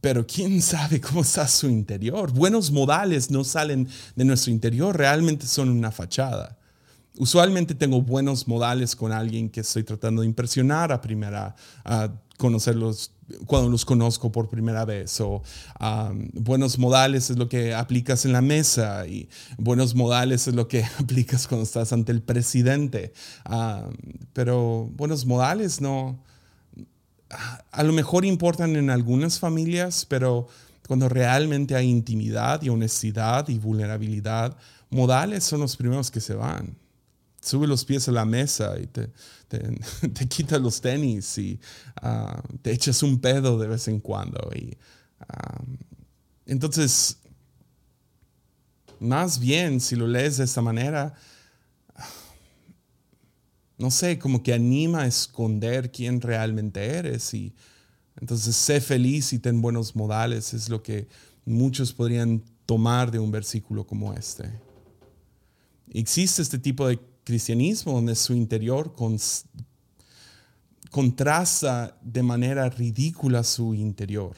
pero 0.00 0.26
quién 0.26 0.62
sabe 0.62 1.00
cómo 1.00 1.22
está 1.22 1.48
su 1.48 1.68
interior. 1.68 2.32
Buenos 2.32 2.70
modales 2.70 3.30
no 3.30 3.44
salen 3.44 3.88
de 4.14 4.24
nuestro 4.24 4.52
interior, 4.52 4.96
realmente 4.96 5.46
son 5.46 5.68
una 5.68 5.90
fachada. 5.90 6.58
Usualmente 7.18 7.74
tengo 7.74 8.00
buenos 8.00 8.48
modales 8.48 8.96
con 8.96 9.12
alguien 9.12 9.50
que 9.50 9.60
estoy 9.60 9.82
tratando 9.82 10.22
de 10.22 10.28
impresionar 10.28 10.92
a 10.92 11.00
primera, 11.00 11.54
a 11.84 12.10
conocerlos 12.38 13.12
cuando 13.46 13.68
los 13.68 13.84
conozco 13.84 14.32
por 14.32 14.48
primera 14.48 14.84
vez. 14.84 15.20
O 15.20 15.42
buenos 16.32 16.78
modales 16.78 17.30
es 17.30 17.36
lo 17.36 17.48
que 17.48 17.74
aplicas 17.74 18.24
en 18.24 18.32
la 18.32 18.40
mesa 18.40 19.06
y 19.06 19.28
buenos 19.58 19.94
modales 19.94 20.48
es 20.48 20.54
lo 20.54 20.68
que 20.68 20.84
aplicas 20.98 21.46
cuando 21.46 21.64
estás 21.64 21.92
ante 21.92 22.12
el 22.12 22.22
presidente. 22.22 23.12
pero 24.32 24.90
buenos 24.94 25.26
modales 25.26 25.80
no, 25.80 26.18
a 27.70 27.82
lo 27.82 27.92
mejor 27.92 28.24
importan 28.24 28.76
en 28.76 28.90
algunas 28.90 29.38
familias, 29.38 30.06
pero 30.08 30.48
cuando 30.86 31.08
realmente 31.08 31.74
hay 31.74 31.88
intimidad 31.88 32.62
y 32.62 32.68
honestidad 32.68 33.48
y 33.48 33.58
vulnerabilidad, 33.58 34.56
modales 34.90 35.44
son 35.44 35.60
los 35.60 35.76
primeros 35.76 36.10
que 36.10 36.20
se 36.20 36.34
van 36.34 36.81
sube 37.42 37.66
los 37.66 37.84
pies 37.84 38.08
a 38.08 38.12
la 38.12 38.24
mesa 38.24 38.78
y 38.80 38.86
te, 38.86 39.10
te, 39.48 40.28
quita 40.28 40.58
los 40.58 40.80
tenis 40.80 41.36
y 41.38 41.60
ah, 42.00 42.42
te 42.62 42.72
echas 42.72 43.02
un 43.02 43.20
pedo 43.20 43.58
de 43.58 43.68
vez 43.68 43.88
en 43.88 44.00
cuando. 44.00 44.50
Y, 44.54 44.76
ah, 45.28 45.62
entonces, 46.46 47.18
más 49.00 49.38
bien, 49.38 49.80
si 49.80 49.96
lo 49.96 50.06
lees 50.06 50.38
de 50.38 50.44
esta 50.44 50.62
manera, 50.62 51.14
no 53.76 53.90
sé, 53.90 54.18
como 54.18 54.42
que 54.42 54.54
anima 54.54 55.02
a 55.02 55.06
esconder 55.06 55.90
quién 55.90 56.20
realmente 56.20 56.86
eres 56.86 57.34
y 57.34 57.52
entonces 58.20 58.54
sé 58.54 58.80
feliz 58.80 59.32
y 59.32 59.38
ten 59.38 59.60
buenos 59.60 59.96
modales, 59.96 60.54
es 60.54 60.68
lo 60.68 60.82
que 60.82 61.08
muchos 61.44 61.92
podrían 61.92 62.44
tomar 62.66 63.10
de 63.10 63.18
un 63.18 63.32
versículo 63.32 63.84
como 63.84 64.12
este. 64.12 64.44
Existe 65.90 66.40
este 66.42 66.58
tipo 66.58 66.86
de 66.86 67.00
cristianismo 67.24 67.92
donde 67.92 68.14
su 68.14 68.34
interior 68.34 68.94
contrasta 70.90 71.96
de 72.02 72.22
manera 72.22 72.68
ridícula 72.68 73.44
su 73.44 73.74
interior. 73.74 74.34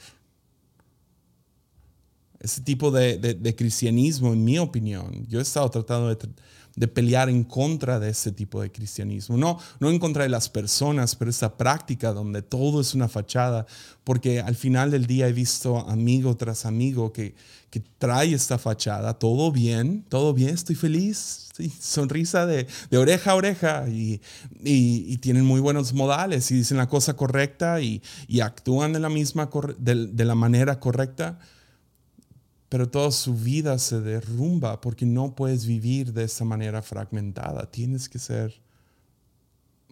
Ese 2.39 2.61
tipo 2.61 2.91
de, 2.91 3.55
cristianismo, 3.57 4.33
en 4.33 4.43
mi 4.43 4.59
opinión, 4.59 5.25
yo 5.27 5.39
he 5.39 5.41
estado 5.41 5.69
tratando 5.71 6.13
de, 6.13 6.29
de, 6.75 6.87
pelear 6.87 7.27
en 7.27 7.43
contra 7.43 7.99
de 7.99 8.09
ese 8.09 8.31
tipo 8.31 8.61
de 8.61 8.71
cristianismo. 8.71 9.35
No, 9.35 9.57
no 9.79 9.89
en 9.89 9.97
contra 9.97 10.23
de 10.23 10.29
las 10.29 10.47
personas, 10.47 11.15
pero 11.15 11.31
esa 11.31 11.57
práctica 11.57 12.13
donde 12.13 12.43
todo 12.43 12.81
es 12.81 12.93
una 12.93 13.07
fachada, 13.07 13.65
porque 14.03 14.41
al 14.41 14.55
final 14.55 14.91
del 14.91 15.07
día 15.07 15.27
he 15.27 15.33
visto 15.33 15.79
amigo 15.89 16.37
tras 16.37 16.67
amigo 16.67 17.11
que, 17.11 17.33
que 17.71 17.79
trae 17.97 18.33
esta 18.33 18.59
fachada, 18.59 19.17
todo 19.17 19.51
bien, 19.51 20.05
todo 20.07 20.31
bien, 20.33 20.51
estoy 20.51 20.75
feliz, 20.75 21.44
sonrisa 21.79 22.45
de, 22.45 22.67
oreja 22.95 23.31
a 23.31 23.35
oreja 23.35 23.85
y, 23.87 24.21
tienen 25.17 25.45
muy 25.45 25.59
buenos 25.59 25.93
modales 25.93 26.51
y 26.51 26.55
dicen 26.55 26.77
la 26.77 26.87
cosa 26.87 27.15
correcta 27.15 27.81
y, 27.81 28.01
actúan 28.41 28.93
de 28.93 28.99
la 28.99 29.09
misma, 29.09 29.49
de, 29.77 30.25
la 30.25 30.35
manera 30.35 30.79
correcta, 30.79 31.39
pero 32.69 32.89
toda 32.89 33.11
su 33.11 33.35
vida 33.35 33.77
se 33.79 34.01
derrumba 34.01 34.81
porque 34.81 35.05
no 35.05 35.35
puedes 35.35 35.65
vivir 35.65 36.13
de 36.13 36.23
esa 36.23 36.43
manera 36.45 36.81
fragmentada. 36.81 37.69
Tienes 37.71 38.09
que 38.09 38.19
ser 38.19 38.53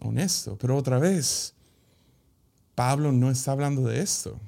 honesto. 0.01 0.58
Pero 0.58 0.75
otra 0.75 1.00
vez, 1.00 1.53
Pablo 2.75 3.12
no 3.12 3.29
está 3.29 3.53
hablando 3.53 3.84
de 3.84 4.01
esto. 4.01 4.39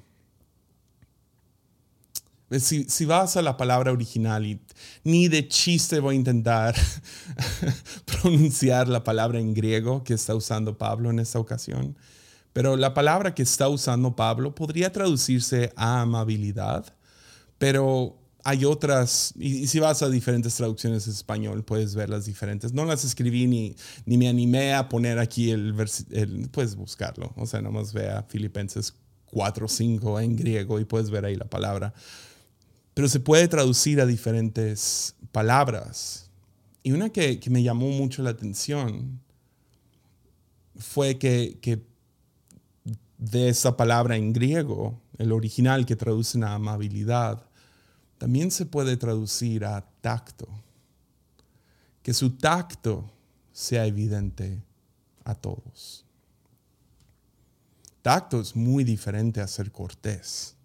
Si, 2.60 3.06
vas 3.06 3.38
a 3.38 3.42
la 3.42 3.58
palabra 3.58 3.92
original 3.92 4.46
y 4.46 4.60
ni 5.04 5.28
de 5.28 5.48
chiste 5.48 6.00
voy 6.00 6.16
a 6.16 6.18
intentar 6.18 6.76
pronunciar 8.06 8.88
la 8.88 9.04
palabra 9.04 9.40
en 9.40 9.54
griego 9.54 10.04
que 10.04 10.14
está 10.14 10.36
usando 10.36 10.78
Pablo 10.78 11.10
en 11.10 11.20
esta 11.20 11.40
ocasión, 11.40 11.98
pero 12.54 12.76
la 12.78 12.94
palabra 12.94 13.34
que 13.34 13.44
está 13.44 13.70
usando 13.70 14.16
Pablo 14.16 14.56
podría 14.56 14.92
traducirse 14.92 15.74
a 15.76 16.02
amabilidad, 16.02 16.86
pero 17.58 18.18
hay 18.44 18.64
otras, 18.64 19.34
y, 19.38 19.68
si 19.68 19.80
vas 19.80 20.04
a 20.04 20.10
diferentes 20.10 20.56
traducciones 20.56 21.08
en 21.08 21.14
español, 21.14 21.64
puedes 21.64 21.96
ver 21.96 22.10
las 22.10 22.26
diferentes. 22.26 22.74
No 22.74 22.86
las 22.86 23.04
escribí 23.04 23.48
ni, 23.48 23.76
ni 24.06 24.18
me 24.18 24.30
animé 24.30 24.76
a 24.76 24.88
poner 24.88 25.18
aquí 25.18 25.50
el, 25.50 25.74
el 26.12 26.50
puedes 26.50 26.76
buscarlo, 26.76 27.34
o 27.36 27.48
sea, 27.48 27.62
nomás 27.62 27.92
vea 27.92 28.24
Filipenses 28.30 28.94
4 29.32 29.66
o 29.66 29.70
5 29.70 30.20
en 30.20 30.36
griego 30.36 30.80
y 30.80 30.86
puedes 30.86 31.10
ver 31.10 31.26
ahí 31.26 31.36
la 31.36 31.46
palabra 31.46 31.94
pero 32.96 33.10
se 33.10 33.20
puede 33.20 33.48
traducir 33.50 34.00
a 34.00 34.06
diferentes 34.06 35.16
palabras. 35.34 36.32
Y 36.82 36.94
una 36.94 37.10
que, 37.10 37.40
me 37.50 37.62
llamó 37.62 37.90
mucho 37.90 38.24
la 38.24 38.30
atención 38.30 39.20
fue 40.78 41.20
que, 41.20 41.84
de 43.18 43.50
esa 43.50 43.76
palabra 43.76 44.16
en 44.16 44.32
griego, 44.32 45.00
el 45.18 45.34
original 45.34 45.86
que 45.86 45.98
traduce 45.98 46.42
a 46.42 46.54
amabilidad, 46.54 47.46
también 48.18 48.50
se 48.50 48.66
puede 48.66 48.96
traducir 48.96 49.66
a 49.66 49.86
tacto. 50.00 50.48
Que 52.02 52.14
su 52.14 52.38
tacto 52.38 53.12
sea 53.52 53.86
evidente 53.86 54.64
a 55.26 55.36
todos. 55.36 56.06
Tacto 58.02 58.40
es 58.40 58.56
muy 58.56 58.86
diferente 58.86 59.42
a 59.42 59.48
ser 59.48 59.70
cortés. 59.70 60.56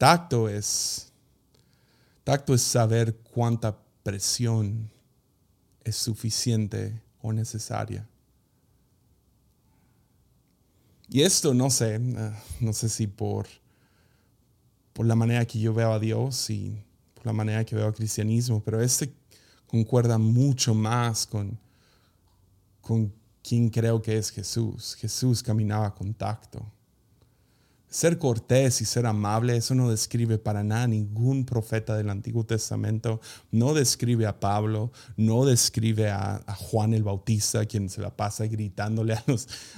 Tacto 0.00 0.48
es, 0.48 1.12
tacto 2.24 2.54
es 2.54 2.62
saber 2.62 3.18
cuánta 3.34 3.78
presión 4.02 4.90
es 5.84 5.94
suficiente 5.94 7.02
o 7.20 7.34
necesaria. 7.34 8.08
Y 11.06 11.20
esto 11.20 11.52
no 11.52 11.68
sé, 11.68 11.96
eh, 11.96 12.32
no 12.60 12.72
sé 12.72 12.88
si 12.88 13.08
por, 13.08 13.46
por 14.94 15.04
la 15.04 15.14
manera 15.14 15.44
que 15.44 15.60
yo 15.60 15.74
veo 15.74 15.92
a 15.92 15.98
Dios 15.98 16.48
y 16.48 16.82
por 17.12 17.26
la 17.26 17.34
manera 17.34 17.62
que 17.66 17.76
veo 17.76 17.88
al 17.88 17.94
cristianismo, 17.94 18.64
pero 18.64 18.80
este 18.80 19.12
concuerda 19.66 20.16
mucho 20.16 20.72
más 20.72 21.26
con, 21.26 21.58
con 22.80 23.12
quien 23.42 23.68
creo 23.68 24.00
que 24.00 24.16
es 24.16 24.30
Jesús. 24.30 24.96
Jesús 24.98 25.42
caminaba 25.42 25.94
con 25.94 26.14
tacto. 26.14 26.64
Ser 27.90 28.18
cortés 28.18 28.80
y 28.80 28.84
ser 28.84 29.04
amable, 29.04 29.56
eso 29.56 29.74
no 29.74 29.90
describe 29.90 30.38
para 30.38 30.62
nada 30.62 30.86
ningún 30.86 31.44
profeta 31.44 31.96
del 31.96 32.08
Antiguo 32.08 32.44
Testamento, 32.44 33.20
no 33.50 33.74
describe 33.74 34.26
a 34.26 34.38
Pablo, 34.38 34.92
no 35.16 35.44
describe 35.44 36.08
a, 36.08 36.40
Juan 36.56 36.94
el 36.94 37.02
Bautista, 37.02 37.66
quien 37.66 37.88
se 37.88 38.00
la 38.00 38.16
pasa 38.16 38.46
gritándole 38.46 39.14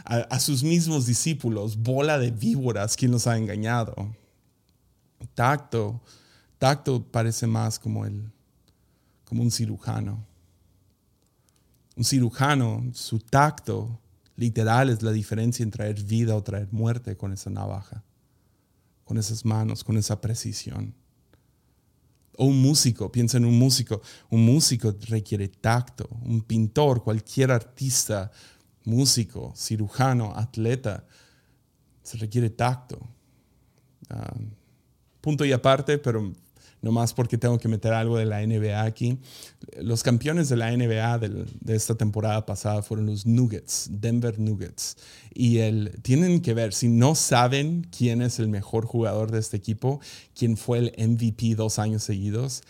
a, 0.05 0.17
a, 0.17 0.41
sus 0.41 0.63
mismos 0.63 1.07
discípulos, 1.07 1.79
bola 1.79 2.19
de 2.19 2.31
víboras, 2.31 2.97
quien 2.97 3.13
los 3.13 3.27
ha 3.27 3.39
engañado. 3.39 4.15
Tacto, 5.35 6.03
tacto 6.59 7.03
parece 7.03 7.47
más 7.47 7.79
como, 7.79 8.05
el, 8.05 8.31
como 9.25 9.43
un 9.43 9.51
cirujano. 9.51 10.23
Un 11.97 12.05
cirujano, 12.05 12.85
su 12.93 13.21
tacto 13.21 14.02
literal 14.37 14.91
es 14.91 15.03
la 15.03 15.13
diferencia 15.13 15.63
entre 15.63 15.85
traer 15.85 16.03
vida 16.03 16.37
o 16.37 16.43
traer 16.43 16.69
muerte 16.73 17.17
con 17.17 17.33
esa 17.33 17.51
navaja, 17.51 18.05
con 19.05 19.19
esas 19.19 19.45
manos, 19.45 19.85
con 19.85 19.97
esa 19.97 20.21
precisión. 20.21 20.95
O 22.37 22.47
un 22.47 22.63
músico, 22.63 23.13
piensa 23.13 23.37
en 23.37 23.45
un 23.45 23.59
músico. 23.59 24.01
Un 24.31 24.45
músico 24.45 24.95
requiere 25.09 25.49
tacto. 25.49 26.09
Un 26.23 26.43
pintor, 26.43 27.03
cualquier 27.03 27.51
artista, 27.51 28.31
músico, 28.85 29.53
cirujano, 29.55 30.33
atleta, 30.35 31.07
se 32.03 32.17
requiere 32.17 32.51
tacto. 32.51 32.99
Ah, 34.09 34.35
punto 35.21 35.45
y 35.45 35.53
aparte, 35.53 35.99
pero 35.99 36.33
no 36.83 36.93
más 36.93 37.15
porque 37.15 37.39
tengo 37.39 37.59
que 37.59 37.69
meter 37.69 37.93
algo 37.93 38.19
de 38.19 38.27
la 38.27 38.45
NBA 38.45 38.83
aquí. 38.83 39.19
Los 39.81 40.03
campeones 40.03 40.49
de 40.49 40.57
la 40.57 40.77
NBA 40.77 41.19
de 41.19 41.75
esta 41.75 41.95
temporada 41.95 42.45
pasada 42.45 42.83
fueron 42.83 43.07
los 43.07 43.25
Nuggets, 43.25 43.89
Denver 43.91 44.39
Nuggets. 44.39 44.97
Y 45.33 45.59
el, 45.59 46.01
tienen 46.03 46.43
que 46.43 46.55
ver, 46.55 46.75
si 46.75 46.89
no 46.89 47.15
saben 47.15 47.87
quién 47.97 48.21
es 48.21 48.39
el 48.41 48.49
mejor 48.49 48.85
jugador 48.85 49.31
de 49.31 49.39
este 49.39 49.57
equipo, 49.57 50.01
quién 50.37 50.57
fue 50.57 50.79
el 50.79 50.93
MVP 50.99 51.55
dos 51.55 51.79
años 51.79 52.03
seguidos, 52.03 52.63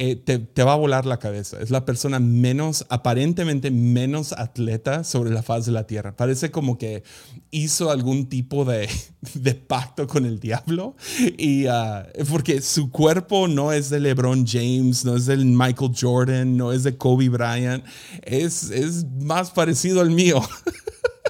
eh, 0.00 0.14
te, 0.14 0.62
va 0.62 0.74
a 0.74 0.76
volar 0.76 1.06
la 1.06 1.18
cabeza. 1.18 1.60
Es 1.60 1.70
la 1.70 1.84
persona 1.84 2.20
menos, 2.20 2.86
aparentemente 2.88 3.72
menos 3.72 4.32
atleta 4.32 5.02
sobre 5.02 5.30
la 5.30 5.42
faz 5.42 5.66
de 5.66 5.72
la 5.72 5.88
tierra. 5.88 6.16
Parece 6.16 6.52
como 6.52 6.78
que 6.78 7.02
hizo 7.50 7.90
algún 7.90 8.28
tipo 8.28 8.64
de, 9.34 9.54
pacto 9.54 10.06
con 10.06 10.24
el 10.24 10.38
diablo. 10.38 10.94
Y 11.36 11.66
ah, 11.66 12.06
porque 12.28 12.60
su 12.60 12.90
cuerpo 12.90 13.48
no 13.48 13.72
es 13.72 13.90
de 13.90 13.98
LeBron 13.98 14.46
James, 14.46 15.04
no 15.04 15.16
es 15.16 15.26
del 15.26 15.44
Michael 15.44 15.92
Jordan, 16.00 16.56
no 16.56 16.72
es 16.72 16.84
de 16.84 16.96
Kobe 16.96 17.28
Bryant. 17.28 17.84
Es, 18.22 18.70
es 18.70 19.04
más 19.20 19.50
parecido 19.50 20.00
al 20.00 20.10
mío. 20.10 20.40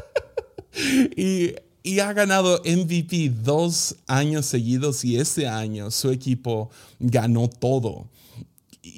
y 1.17 1.55
y 1.83 2.01
ha 2.01 2.13
ganado 2.13 2.61
MVP 2.67 3.31
dos 3.31 3.97
años 4.07 4.45
seguidos 4.45 5.07
y 5.07 5.17
este 5.17 5.49
año 5.49 5.91
su 5.91 6.11
equipo 6.11 6.69
ganó 6.99 7.49
todo 7.49 8.11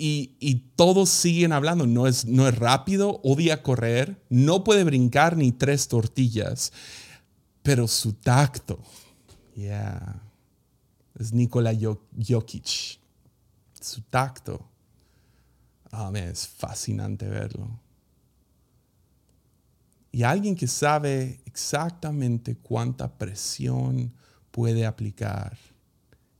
y, 0.00 0.72
todos 0.76 1.10
siguen 1.10 1.52
hablando. 1.52 1.86
No 1.86 2.06
es, 2.06 2.24
no 2.24 2.48
es 2.48 2.56
rápido, 2.56 3.20
odia 3.22 3.62
correr, 3.62 4.24
no 4.30 4.64
puede 4.64 4.84
brincar 4.84 5.36
ni 5.36 5.52
tres 5.52 5.88
tortillas, 5.88 6.72
pero 7.62 7.86
su 7.86 8.14
tacto, 8.14 8.80
yeah, 9.54 10.22
es 11.18 11.32
Nikola 11.32 11.72
Jokic. 11.74 12.98
Su 13.78 14.02
tacto, 14.02 14.68
oh, 15.92 16.12
es 16.14 16.48
fascinante 16.48 17.28
verlo. 17.28 17.80
Y 20.12 20.22
alguien 20.22 20.56
que 20.56 20.66
sabe 20.66 21.40
exactamente 21.44 22.56
cuánta 22.56 23.16
presión 23.16 24.12
puede 24.50 24.84
aplicar. 24.84 25.56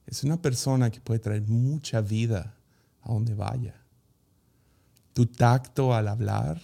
Es 0.06 0.24
una 0.24 0.40
persona 0.42 0.90
que 0.90 1.00
puede 1.00 1.20
traer 1.20 1.42
mucha 1.42 2.00
vida 2.00 2.59
a 3.02 3.12
donde 3.12 3.35
vaya. 3.35 3.75
Tu 5.12 5.26
tacto 5.26 5.95
al 5.95 6.09
hablar, 6.09 6.61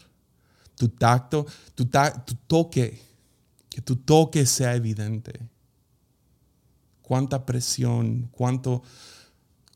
tu 0.77 0.89
tacto, 0.89 1.47
tu, 1.75 1.87
toque, 2.47 3.01
que 3.69 3.81
tu 3.81 3.97
toque 3.97 4.47
sea 4.47 4.75
evidente. 4.75 5.41
Cuánta 7.03 7.47
presión, 7.47 8.29
cuánto, 8.33 8.83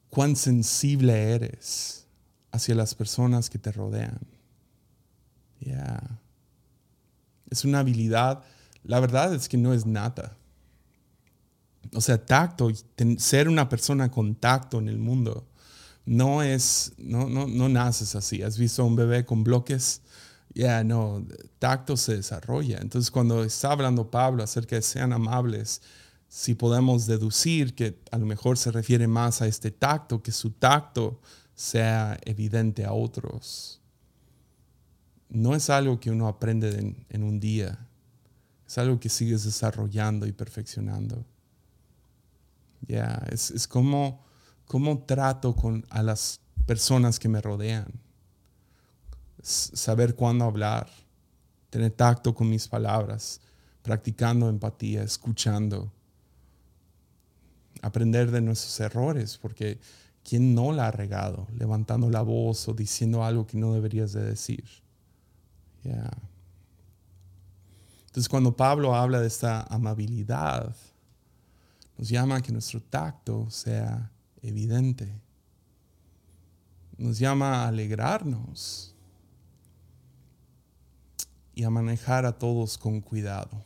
cuán 0.09 0.37
sensible 0.37 1.33
eres 1.33 2.07
hacia 2.53 2.75
las 2.75 2.94
personas 2.94 3.51
que 3.51 3.59
te 3.59 3.73
rodean. 3.73 4.20
Ya. 5.61 6.20
Es 7.51 7.64
una 7.64 7.81
habilidad, 7.81 8.42
la 8.83 9.01
verdad 9.01 9.35
es 9.35 9.49
que 9.49 9.57
no 9.57 9.73
es 9.73 9.87
nada. 9.87 10.37
O 11.94 12.01
sea, 12.01 12.25
tacto, 12.25 12.70
ser 13.18 13.49
una 13.49 13.68
persona 13.68 14.11
con 14.11 14.35
tacto 14.35 14.79
en 14.79 14.88
el 14.88 14.99
mundo 14.99 15.49
no 16.04 16.42
es, 16.42 16.92
no, 16.98 17.28
no, 17.28 17.46
no 17.46 17.68
naces 17.68 18.14
así. 18.14 18.42
¿Has 18.42 18.58
visto 18.58 18.84
un 18.84 18.96
bebé 18.96 19.24
con 19.24 19.44
bloques? 19.44 20.02
Ya, 20.54 20.82
no, 20.82 21.24
tacto 21.58 21.96
se 21.96 22.16
desarrolla. 22.16 22.78
Entonces, 22.78 23.10
cuando 23.10 23.44
está 23.44 23.72
hablando 23.72 24.10
Pablo 24.10 24.42
acerca 24.42 24.76
de 24.76 24.82
sean 24.82 25.12
amables, 25.12 25.82
si 26.28 26.54
podemos 26.54 27.06
deducir 27.06 27.74
que 27.74 28.00
a 28.10 28.18
lo 28.18 28.26
mejor 28.26 28.56
se 28.56 28.72
refiere 28.72 29.06
más 29.06 29.42
a 29.42 29.46
este 29.46 29.70
tacto, 29.70 30.22
que 30.22 30.32
su 30.32 30.50
tacto 30.52 31.20
sea 31.54 32.18
evidente 32.24 32.84
a 32.84 32.92
otros. 32.92 33.80
No 35.28 35.54
es 35.54 35.70
algo 35.70 36.00
que 36.00 36.10
uno 36.10 36.26
aprende 36.26 36.96
en, 37.08 37.22
un 37.22 37.38
día, 37.38 37.86
es 38.66 38.78
algo 38.78 38.98
que 38.98 39.08
sigues 39.08 39.44
desarrollando 39.44 40.26
y 40.26 40.32
perfeccionando. 40.32 41.24
Ya, 42.88 43.24
es, 43.30 43.50
es 43.50 43.68
como 43.68 44.24
¿Cómo 44.70 45.02
trato 45.02 45.56
con, 45.56 45.85
a 45.90 46.00
las 46.00 46.38
personas 46.64 47.18
que 47.18 47.28
me 47.28 47.40
rodean? 47.40 47.92
Saber 49.42 50.14
cuándo 50.14 50.44
hablar, 50.44 50.88
tener 51.70 51.90
tacto 51.90 52.33
con 52.37 52.48
mis 52.48 52.68
palabras, 52.68 53.40
practicando 53.83 54.48
empatía, 54.48 55.02
escuchando, 55.02 55.90
aprender 57.83 58.30
de 58.30 58.42
nuestros 58.42 58.78
errores, 58.78 59.38
porque 59.38 59.80
¿quién 60.22 60.54
no 60.54 60.70
la 60.70 60.87
ha 60.87 60.92
regado? 60.92 61.48
Levantando 61.59 62.09
la 62.09 62.22
voz 62.22 62.68
o 62.68 62.72
diciendo 62.72 63.24
algo 63.24 63.48
que 63.48 63.59
no 63.59 63.74
deberías 63.74 64.12
de 64.12 64.22
decir. 64.22 64.62
Entonces 68.06 68.28
cuando 68.28 68.56
Pablo 68.56 68.94
habla 68.94 69.20
de 69.20 69.26
esta 69.26 69.62
amabilidad, 69.62 70.76
nos 71.98 72.09
llama 72.09 72.37
a 72.37 72.40
que 72.40 72.52
nuestro 72.52 72.80
tacto 72.80 73.50
sea 73.50 74.12
evidente. 74.42 75.20
Nos 76.96 77.18
llama 77.18 77.64
a 77.64 77.68
alegrarnos 77.68 78.94
y 81.55 81.64
a 81.64 81.70
manejar 81.70 82.26
a 82.26 82.38
todos 82.38 82.79
con 82.79 83.00
cuidado. 83.00 83.64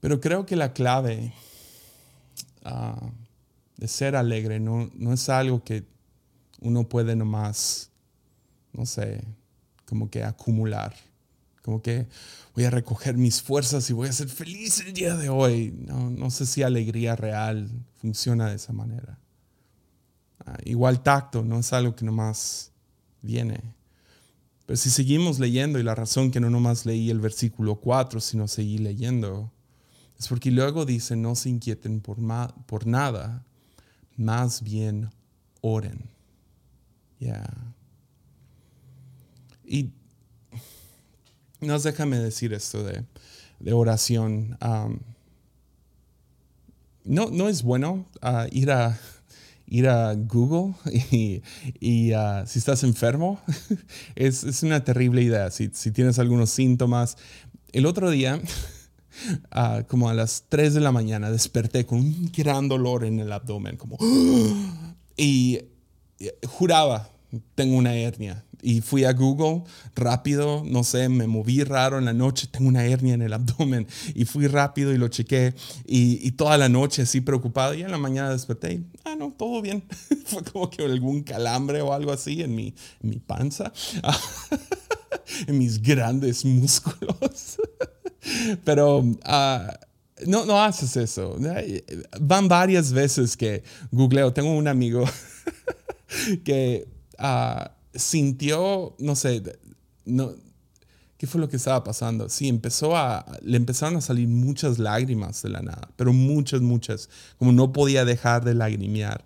Pero 0.00 0.20
creo 0.20 0.46
que 0.46 0.56
la 0.56 0.72
clave 0.72 1.32
ah, 2.64 3.10
de 3.76 3.88
ser 3.88 4.16
alegre 4.16 4.60
no, 4.60 4.90
no 4.94 5.12
es 5.12 5.28
algo 5.28 5.62
que 5.62 5.84
uno 6.60 6.88
puede 6.88 7.16
nomás, 7.16 7.90
no 8.72 8.86
sé, 8.86 9.24
como 9.84 10.10
que 10.10 10.22
acumular 10.22 10.94
como 11.68 11.82
que 11.82 12.06
voy 12.54 12.64
a 12.64 12.70
recoger 12.70 13.18
mis 13.18 13.42
fuerzas 13.42 13.90
y 13.90 13.92
voy 13.92 14.08
a 14.08 14.12
ser 14.12 14.30
feliz 14.30 14.80
el 14.80 14.94
día 14.94 15.14
de 15.14 15.28
hoy. 15.28 15.74
No, 15.76 16.08
no 16.08 16.30
sé 16.30 16.46
si 16.46 16.62
alegría 16.62 17.14
real 17.14 17.68
funciona 18.00 18.48
de 18.48 18.56
esa 18.56 18.72
manera. 18.72 19.18
Ah, 20.46 20.56
igual 20.64 21.02
tacto 21.02 21.44
no 21.44 21.58
es 21.58 21.70
algo 21.74 21.94
que 21.94 22.06
nomás 22.06 22.72
viene. 23.20 23.60
Pero 24.64 24.78
si 24.78 24.88
seguimos 24.88 25.38
leyendo, 25.38 25.78
y 25.78 25.82
la 25.82 25.94
razón 25.94 26.30
que 26.30 26.40
no 26.40 26.48
nomás 26.48 26.86
leí 26.86 27.10
el 27.10 27.20
versículo 27.20 27.74
4, 27.74 28.18
sino 28.18 28.48
seguí 28.48 28.78
leyendo, 28.78 29.52
es 30.18 30.26
porque 30.26 30.50
luego 30.50 30.86
dice, 30.86 31.16
no 31.16 31.34
se 31.34 31.50
inquieten 31.50 32.00
por, 32.00 32.16
por 32.64 32.86
nada, 32.86 33.44
más 34.16 34.62
bien 34.62 35.10
oren. 35.60 36.08
Y 39.66 39.92
no, 41.60 41.78
déjame 41.78 42.18
decir 42.18 42.52
esto 42.52 42.84
de, 42.84 43.04
oración. 43.72 44.56
no, 47.04 47.30
no 47.30 47.48
es 47.48 47.62
bueno 47.62 48.06
ah, 48.22 48.46
ir, 48.52 48.70
a, 48.70 48.98
ir 49.66 49.88
a 49.88 50.14
Google 50.14 50.74
y, 51.80 52.12
ah, 52.12 52.44
si 52.46 52.58
estás 52.58 52.84
enfermo, 52.84 53.40
es, 54.14 54.62
una 54.62 54.84
terrible 54.84 55.22
idea. 55.22 55.50
Si, 55.50 55.68
tienes 55.68 56.18
algunos 56.18 56.50
síntomas. 56.50 57.16
El 57.72 57.86
otro 57.86 58.10
día, 58.10 58.40
ah, 59.50 59.82
como 59.88 60.08
a 60.08 60.14
las 60.14 60.44
3 60.48 60.74
de 60.74 60.80
la 60.80 60.92
mañana, 60.92 61.30
desperté 61.30 61.86
con 61.86 61.98
un 61.98 62.30
gran 62.36 62.68
dolor 62.68 63.04
en 63.04 63.20
el 63.20 63.32
abdomen, 63.32 63.76
como... 63.76 63.98
Y 65.20 65.58
juraba, 66.46 67.10
tengo 67.56 67.76
una 67.76 67.92
hernia 67.96 68.44
y 68.62 68.80
fui 68.80 69.04
a 69.04 69.12
Google 69.12 69.62
rápido, 69.94 70.62
no 70.64 70.84
sé, 70.84 71.08
me 71.08 71.26
moví 71.26 71.62
raro 71.64 71.98
en 71.98 72.04
la 72.04 72.12
noche, 72.12 72.48
tengo 72.50 72.68
una 72.68 72.84
hernia 72.84 73.14
en 73.14 73.22
el 73.22 73.32
abdomen 73.32 73.86
y 74.14 74.24
fui 74.24 74.46
rápido 74.46 74.92
y 74.92 74.98
lo 74.98 75.08
chequé 75.08 75.54
y, 75.86 76.30
toda 76.32 76.58
la 76.58 76.68
noche 76.68 77.02
así 77.02 77.20
preocupado 77.20 77.74
y 77.74 77.82
en 77.82 77.90
la 77.90 77.98
mañana 77.98 78.30
desperté 78.30 78.74
y, 78.74 78.86
ah, 79.04 79.16
no, 79.18 79.34
todo 79.36 79.60
bien. 79.60 79.82
Fue 80.26 80.44
como 80.44 80.70
que 80.70 80.84
algún 80.84 81.22
calambre 81.22 81.80
o 81.82 81.92
algo 81.92 82.12
así 82.12 82.42
en 82.42 82.54
mi, 82.54 82.74
mi 83.00 83.18
panza, 83.18 83.72
en 85.46 85.58
mis 85.58 85.82
grandes 85.82 86.44
músculos. 86.44 87.58
Pero... 88.64 88.98
Uh, 89.00 89.88
no, 90.26 90.44
no 90.44 90.60
haces 90.60 90.96
eso. 90.96 91.36
Van 92.20 92.48
varias 92.48 92.92
veces 92.92 93.36
que 93.36 93.62
googleo. 93.92 94.32
Tengo 94.32 94.50
un 94.50 94.66
amigo 94.66 95.04
que 96.44 96.88
ah, 97.18 97.77
sintió, 97.98 98.94
no 98.98 99.14
sé, 99.16 99.42
no, 100.04 100.32
¿qué 101.18 101.26
fue 101.26 101.40
lo 101.40 101.48
que 101.48 101.56
estaba 101.56 101.84
pasando? 101.84 102.28
Sí, 102.28 102.48
empezó 102.48 102.96
a, 102.96 103.26
le 103.42 103.56
empezaron 103.56 103.96
a 103.96 104.00
salir 104.00 104.28
muchas 104.28 104.78
lágrimas 104.78 105.42
de 105.42 105.50
la 105.50 105.60
nada, 105.60 105.90
pero 105.96 106.12
muchas, 106.12 106.60
muchas, 106.62 107.10
como 107.38 107.52
no 107.52 107.72
podía 107.72 108.04
dejar 108.04 108.44
de 108.44 108.54
lagrimear. 108.54 109.24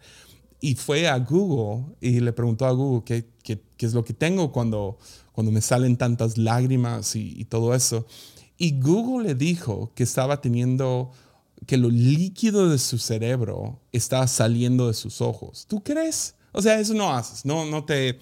Y 0.61 0.77
fue 0.77 1.09
a 1.09 1.19
Google 1.19 1.95
y 2.01 2.21
le 2.21 2.33
preguntó 2.33 2.67
a 2.67 2.73
Google 2.73 3.03
qué, 3.05 3.29
qué, 3.43 3.61
qué 3.77 3.87
es 3.87 3.95
lo 3.95 4.05
que 4.05 4.15
tengo 4.15 4.53
cuando, 4.53 4.97
cuando 5.33 5.53
me 5.53 5.61
salen 5.61 5.97
tantas 5.97 6.39
lágrimas 6.39 7.15
y, 7.17 7.35
y 7.37 7.45
todo 7.45 7.75
eso. 7.75 8.07
Y 8.57 8.81
Google 8.81 9.29
le 9.29 9.35
dijo 9.35 9.93
que 9.95 10.05
estaba 10.05 10.41
teniendo, 10.41 11.11
que 11.67 11.77
lo 11.77 11.91
líquido 11.91 12.69
de 12.69 12.79
su 12.79 12.99
cerebro 12.99 13.81
estaba 13.91 14.27
saliendo 14.29 14.87
de 14.87 14.95
sus 14.95 15.21
ojos. 15.21 15.67
¿Tú 15.69 15.83
crees? 15.83 16.37
O 16.53 16.61
sea, 16.61 16.79
eso 16.79 16.93
no 16.93 17.11
haces, 17.11 17.47
no, 17.47 17.65
no 17.65 17.85
te, 17.85 18.19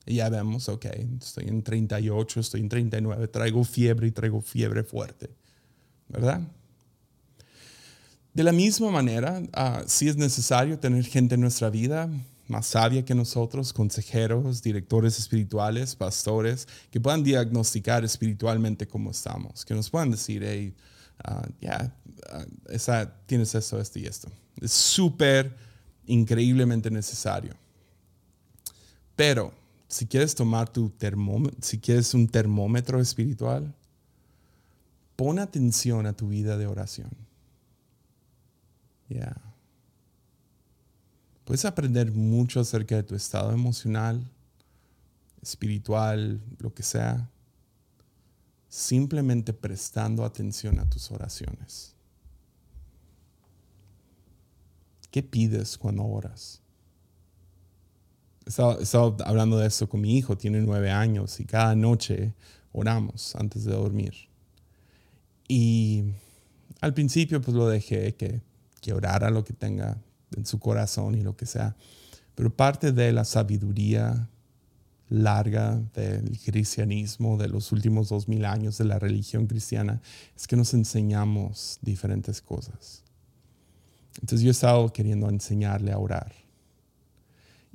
Y 0.06 0.16
ya 0.16 0.28
vemos, 0.28 0.68
ok, 0.68 0.86
estoy 1.20 1.48
en 1.48 1.62
38, 1.62 2.40
estoy 2.40 2.60
en 2.60 2.68
39, 2.68 3.28
traigo 3.28 3.64
fiebre 3.64 4.06
y 4.08 4.10
traigo 4.10 4.40
fiebre 4.40 4.82
fuerte, 4.82 5.30
¿verdad? 6.08 6.40
De 8.32 8.42
la 8.42 8.52
misma 8.52 8.90
manera, 8.90 9.40
uh, 9.40 9.82
sí 9.86 10.08
es 10.08 10.16
necesario 10.16 10.78
tener 10.78 11.04
gente 11.04 11.34
en 11.34 11.40
nuestra 11.40 11.68
vida 11.68 12.08
más 12.50 12.66
sabia 12.66 13.04
que 13.04 13.14
nosotros, 13.14 13.72
consejeros, 13.72 14.60
directores 14.60 15.18
espirituales, 15.18 15.94
pastores, 15.94 16.66
que 16.90 17.00
puedan 17.00 17.22
diagnosticar 17.22 18.04
espiritualmente 18.04 18.88
cómo 18.88 19.12
estamos, 19.12 19.64
que 19.64 19.72
nos 19.72 19.88
puedan 19.88 20.10
decir, 20.10 20.42
hey, 20.44 20.74
uh, 21.28 21.46
ya, 21.60 21.94
uh, 22.34 23.06
tienes 23.26 23.54
esto, 23.54 23.80
esto 23.80 23.98
y 24.00 24.06
esto. 24.06 24.28
Es 24.60 24.72
súper, 24.72 25.56
increíblemente 26.06 26.90
necesario. 26.90 27.54
Pero 29.14 29.54
si 29.90 30.06
quieres 30.06 30.36
tomar 30.36 30.72
tu 30.72 30.88
termómetro, 30.88 31.58
si 31.60 31.78
quieres 31.78 32.14
un 32.14 32.28
termómetro 32.28 33.00
espiritual, 33.00 33.74
pon 35.16 35.40
atención 35.40 36.06
a 36.06 36.12
tu 36.12 36.28
vida 36.28 36.56
de 36.56 36.66
oración. 36.66 37.10
Puedes 41.44 41.64
aprender 41.64 42.12
mucho 42.12 42.60
acerca 42.60 42.94
de 42.94 43.02
tu 43.02 43.16
estado 43.16 43.50
emocional, 43.50 44.24
espiritual, 45.42 46.40
lo 46.60 46.72
que 46.72 46.84
sea, 46.84 47.28
simplemente 48.68 49.52
prestando 49.52 50.24
atención 50.24 50.78
a 50.78 50.88
tus 50.88 51.10
oraciones. 51.10 51.96
¿Qué 55.10 55.24
pides 55.24 55.76
cuando 55.76 56.04
oras? 56.04 56.62
Estaba, 58.46 58.74
estaba, 58.74 59.16
hablando 59.24 59.58
de 59.58 59.66
esto 59.66 59.88
con 59.88 60.00
mi 60.00 60.16
hijo, 60.16 60.36
tiene 60.36 60.60
nueve 60.60 60.90
años 60.90 61.38
y 61.40 61.44
cada 61.44 61.74
noche 61.74 62.34
oramos 62.72 63.36
antes 63.36 63.64
de 63.64 63.72
dormir. 63.72 64.14
Y 65.48 66.04
al 66.80 66.94
principio 66.94 67.40
pues 67.40 67.56
lo 67.56 67.68
dejé 67.68 68.14
que, 68.14 68.40
que 68.80 68.92
orara 68.92 69.30
lo 69.30 69.44
que 69.44 69.52
tenga 69.52 69.98
en 70.36 70.46
su 70.46 70.58
corazón 70.58 71.14
y 71.14 71.22
lo 71.22 71.36
que 71.36 71.46
sea. 71.46 71.76
Pero 72.34 72.54
parte 72.54 72.92
de 72.92 73.12
la 73.12 73.24
sabiduría 73.24 74.28
larga 75.10 75.82
del 75.92 76.38
cristianismo, 76.38 77.36
de 77.36 77.48
los 77.48 77.72
últimos 77.72 78.08
dos 78.08 78.28
mil 78.28 78.44
años 78.44 78.78
de 78.78 78.84
la 78.84 78.98
religión 78.98 79.46
cristiana, 79.46 80.00
es 80.36 80.46
que 80.46 80.56
nos 80.56 80.72
enseñamos 80.72 81.78
diferentes 81.82 82.40
cosas. 82.40 83.02
Entonces 84.14 84.42
yo 84.42 84.48
he 84.48 84.52
estado 84.52 84.92
queriendo 84.92 85.28
enseñarle 85.28 85.92
a 85.92 85.98
orar. 85.98 86.32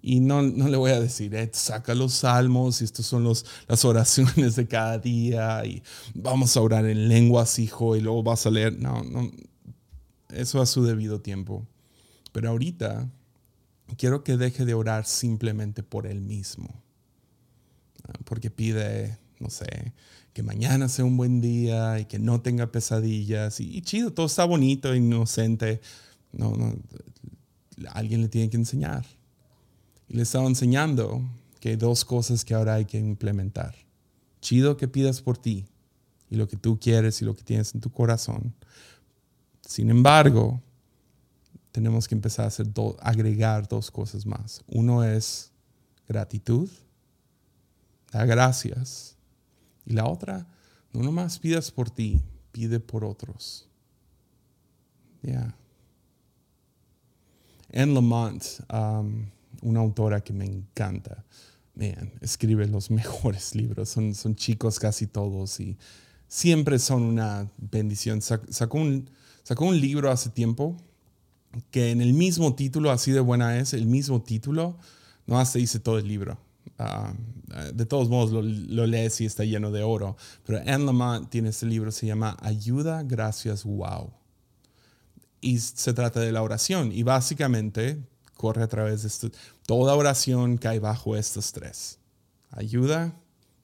Y 0.08 0.20
no, 0.20 0.44
no 0.44 0.68
le 0.68 0.78
voy 0.78 0.92
a 0.92 1.00
decir, 1.00 1.34
eh, 1.34 1.50
saca 1.52 1.96
los 1.96 2.14
salmos 2.14 2.80
y 2.80 2.84
estos 2.84 3.08
son 3.08 3.24
los, 3.24 3.44
las 3.68 3.84
oraciones 3.86 4.56
de 4.56 4.68
cada 4.68 5.00
día 5.00 5.66
y 5.66 5.82
vamos 6.14 6.56
a 6.56 6.62
orar 6.62 6.86
en 6.86 7.10
lenguas, 7.10 7.58
hijo, 7.58 7.96
y 7.96 8.02
luego 8.02 8.22
vas 8.22 8.46
a 8.46 8.52
leer. 8.52 8.78
No, 8.78 9.04
no, 9.04 9.32
eso 10.30 10.62
a 10.62 10.68
su 10.68 10.84
debido 10.84 11.22
tiempo. 11.22 11.66
Pero 12.34 12.52
ahorita 12.52 13.10
quiero 13.98 14.24
que 14.24 14.38
deje 14.38 14.64
de 14.64 14.76
orar 14.76 15.08
simplemente 15.08 15.82
por 15.82 16.06
él 16.06 16.22
mismo. 16.22 16.84
Porque 18.26 18.52
pide, 18.52 19.18
no 19.40 19.50
sé, 19.50 19.96
que 20.34 20.44
mañana 20.44 20.88
sea 20.88 21.04
un 21.04 21.18
buen 21.18 21.42
día 21.42 22.00
y 22.00 22.06
que 22.06 22.20
no 22.20 22.42
tenga 22.42 22.72
pesadillas. 22.72 23.60
Y, 23.60 23.76
y 23.76 23.82
chido, 23.82 24.14
todo 24.14 24.28
está 24.28 24.46
bonito, 24.46 24.94
inocente. 24.94 25.82
No, 26.32 26.56
no, 26.56 26.76
alguien 27.94 28.22
le 28.22 28.28
tiene 28.28 28.52
que 28.52 28.58
enseñar. 28.58 29.04
Y 30.08 30.16
le 30.16 30.24
estaba 30.24 30.48
enseñando 30.48 31.22
que 31.60 31.70
hay 31.70 31.76
dos 31.76 32.06
cosas 32.06 32.46
que 32.46 32.54
ahora 32.54 32.76
hay 32.76 32.86
que 32.86 33.00
implementar. 33.00 33.76
Chido 34.42 34.78
que 34.78 34.88
pidas 34.88 35.22
por 35.22 35.38
ti 35.38 35.66
y 36.30 36.36
lo 36.36 36.48
que 36.48 36.58
tú 36.58 36.80
quieres 36.80 37.22
y 37.22 37.26
lo 37.26 37.36
que 37.36 37.44
tienes 37.44 37.74
en 37.74 37.82
tu 37.82 37.90
corazón. 37.90 38.54
Sin 39.62 39.90
embargo, 39.90 40.62
tenemos 41.72 42.08
que 42.08 42.16
empezar 42.16 42.46
a 42.46 42.48
hacer 42.50 42.68
agregar 43.02 43.68
dos 43.68 43.92
cosas 43.92 44.26
más. 44.26 44.64
Uno 44.68 45.04
es 45.04 45.52
gratitud, 46.08 46.70
da 48.12 48.26
gracias. 48.26 49.18
Y 49.86 49.94
la 49.94 50.06
otra, 50.06 50.48
no 50.94 51.02
nomás 51.04 51.40
pidas 51.40 51.72
por 51.72 51.90
ti, 51.90 52.22
pide 52.52 52.80
por 52.80 53.04
otros. 53.04 53.68
Ya. 55.22 55.56
En 57.70 57.94
Lamont, 57.94 58.44
um, 58.72 59.26
una 59.62 59.80
autora 59.80 60.22
que 60.22 60.34
me 60.34 60.46
encanta. 60.46 61.24
Man, 61.76 62.14
escribe 62.22 62.68
los 62.68 62.90
mejores 62.92 63.56
libros, 63.56 63.90
son, 63.90 64.16
son 64.16 64.36
chicos 64.36 64.80
casi 64.80 65.08
todos 65.08 65.60
y 65.60 65.78
siempre 66.28 66.80
son 66.80 67.04
una 67.04 67.50
bendición. 67.58 68.22
Sacó 68.22 68.78
un, 68.78 69.10
sacó 69.44 69.66
un 69.66 69.80
libro 69.80 70.12
hace 70.12 70.30
tiempo 70.30 70.78
que 71.72 71.92
en 71.92 72.02
el 72.02 72.14
mismo 72.14 72.56
título, 72.56 72.92
así 72.92 73.12
de 73.12 73.20
buena 73.20 73.58
es, 73.58 73.74
el 73.74 73.86
mismo 73.86 74.22
título, 74.22 74.78
no 75.26 75.44
se 75.46 75.60
dice 75.60 75.80
todo 75.80 75.98
el 75.98 76.08
libro. 76.08 76.38
Ah, 76.78 77.14
de 77.74 77.86
todos 77.86 78.10
modos 78.10 78.32
lo, 78.32 78.42
lo, 78.42 78.88
lees 78.88 79.22
y 79.22 79.26
está 79.26 79.46
lleno 79.46 79.72
de 79.72 79.84
oro. 79.84 80.18
Pero 80.46 80.60
Anne 80.60 80.86
Lamont 80.86 81.30
tiene 81.30 81.50
este 81.50 81.66
libro, 81.66 81.92
se 81.92 82.08
llama 82.08 82.36
Ayuda, 82.42 83.04
Gracias, 83.04 83.64
Wow. 83.64 84.12
Y 85.42 85.60
se 85.60 85.94
trata 85.94 86.20
de 86.20 86.32
la 86.32 86.42
oración. 86.42 86.92
Y 86.92 87.04
básicamente 87.04 88.02
corre 88.36 88.64
a 88.64 88.68
través 88.68 89.02
de 89.02 89.08
esto. 89.08 89.32
Toda 89.66 89.96
oración 89.96 90.58
cae 90.58 90.80
bajo 90.80 91.16
estos 91.16 91.52
tres. 91.52 91.98
Ayuda, 92.52 93.16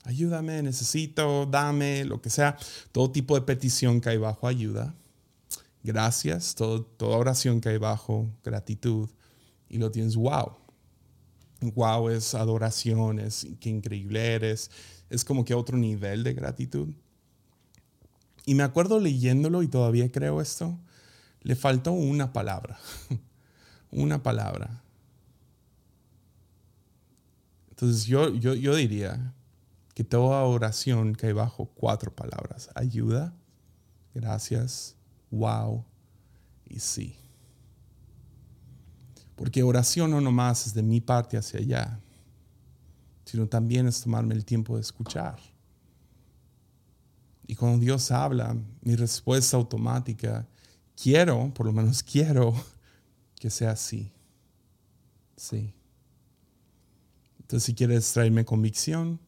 ayúdame, 0.04 0.64
necesito, 0.64 1.46
dame, 1.46 2.04
lo 2.06 2.22
que 2.22 2.30
sea. 2.30 2.58
Todo 2.92 3.12
tipo 3.12 3.36
de 3.36 3.42
petición 3.42 4.00
cae 4.00 4.18
bajo 4.18 4.48
ayuda. 4.48 4.96
Gracias, 5.84 6.56
toda 6.56 7.18
oración 7.18 7.60
cae 7.60 7.78
bajo 7.78 8.28
gratitud. 8.44 9.10
Y 9.70 9.78
lo 9.78 9.92
tienes, 9.92 10.16
wow. 10.16 10.58
Wow 11.62 12.10
es 12.10 12.34
adoración, 12.34 13.20
es 13.20 13.48
qué 13.60 13.70
increíble 13.70 14.34
eres. 14.34 14.72
Es 15.10 15.24
como 15.24 15.46
que 15.46 15.54
otro 15.54 15.78
nivel 15.78 16.24
de 16.24 16.34
gratitud. 16.34 16.90
Y 18.46 18.56
me 18.56 18.64
acuerdo 18.64 19.00
leyéndolo 19.00 19.62
y 19.62 19.68
todavía 19.68 20.12
creo 20.12 20.42
esto. 20.42 20.78
Le 21.42 21.56
faltó 21.56 21.92
una 21.92 22.34
palabra. 22.34 22.80
una 23.92 24.24
palabra. 24.24 24.84
Entonces 27.70 28.06
yo, 28.06 28.34
yo, 28.34 28.54
yo 28.54 28.76
diría 28.76 29.34
que 29.94 30.04
toda 30.04 30.44
oración 30.44 31.14
cae 31.14 31.34
bajo 31.34 31.66
cuatro 31.66 32.16
palabras. 32.16 32.70
Ayuda, 32.76 33.34
gracias, 34.14 34.96
wow 35.30 35.86
y 36.68 36.80
sí. 36.80 37.16
Porque 39.36 39.64
oración 39.64 40.12
no 40.12 40.22
nomás 40.22 40.68
es 40.68 40.74
de 40.74 40.84
mi 40.84 41.02
parte 41.02 41.38
hacia 41.38 41.60
allá, 41.60 42.00
sino 43.26 43.48
también 43.48 43.88
es 43.88 44.02
tomarme 44.02 44.36
el 44.36 44.46
tiempo 44.46 44.76
de 44.76 44.82
escuchar. 44.82 45.40
Y 47.48 47.56
cuando 47.56 47.80
Dios 47.80 48.12
habla, 48.12 48.56
mi 48.82 48.96
respuesta 48.96 49.58
automática, 49.58 50.48
quiero, 50.96 51.54
por 51.54 51.66
lo 51.66 51.74
menos 51.74 52.04
quiero, 52.12 52.54
que 53.42 53.50
sea 53.50 53.72
así. 53.72 54.12
Sí. 55.36 55.74
Entonces, 57.40 57.64
si 57.66 57.74
quieres 57.74 58.14
traerme 58.14 58.46
convicción, 58.46 59.20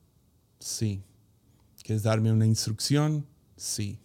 sí. 0.60 1.04
¿Quieres 1.82 2.04
darme 2.04 2.32
una 2.32 2.46
instrucción? 2.46 3.26
Sí. 3.58 4.00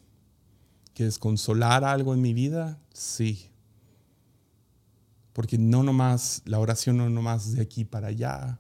¿Quieres 0.95 1.19
consolar 1.19 1.85
algo 1.85 2.15
en 2.15 2.23
mi 2.23 2.33
vida? 2.33 2.81
Sí. 2.91 3.51
Porque 5.35 5.59
no 5.59 5.83
nomás, 5.83 6.41
la 6.47 6.59
oración 6.59 6.97
no 6.97 7.11
nomás 7.11 7.53
de 7.53 7.61
aquí 7.61 7.85
para 7.85 8.07
allá, 8.07 8.59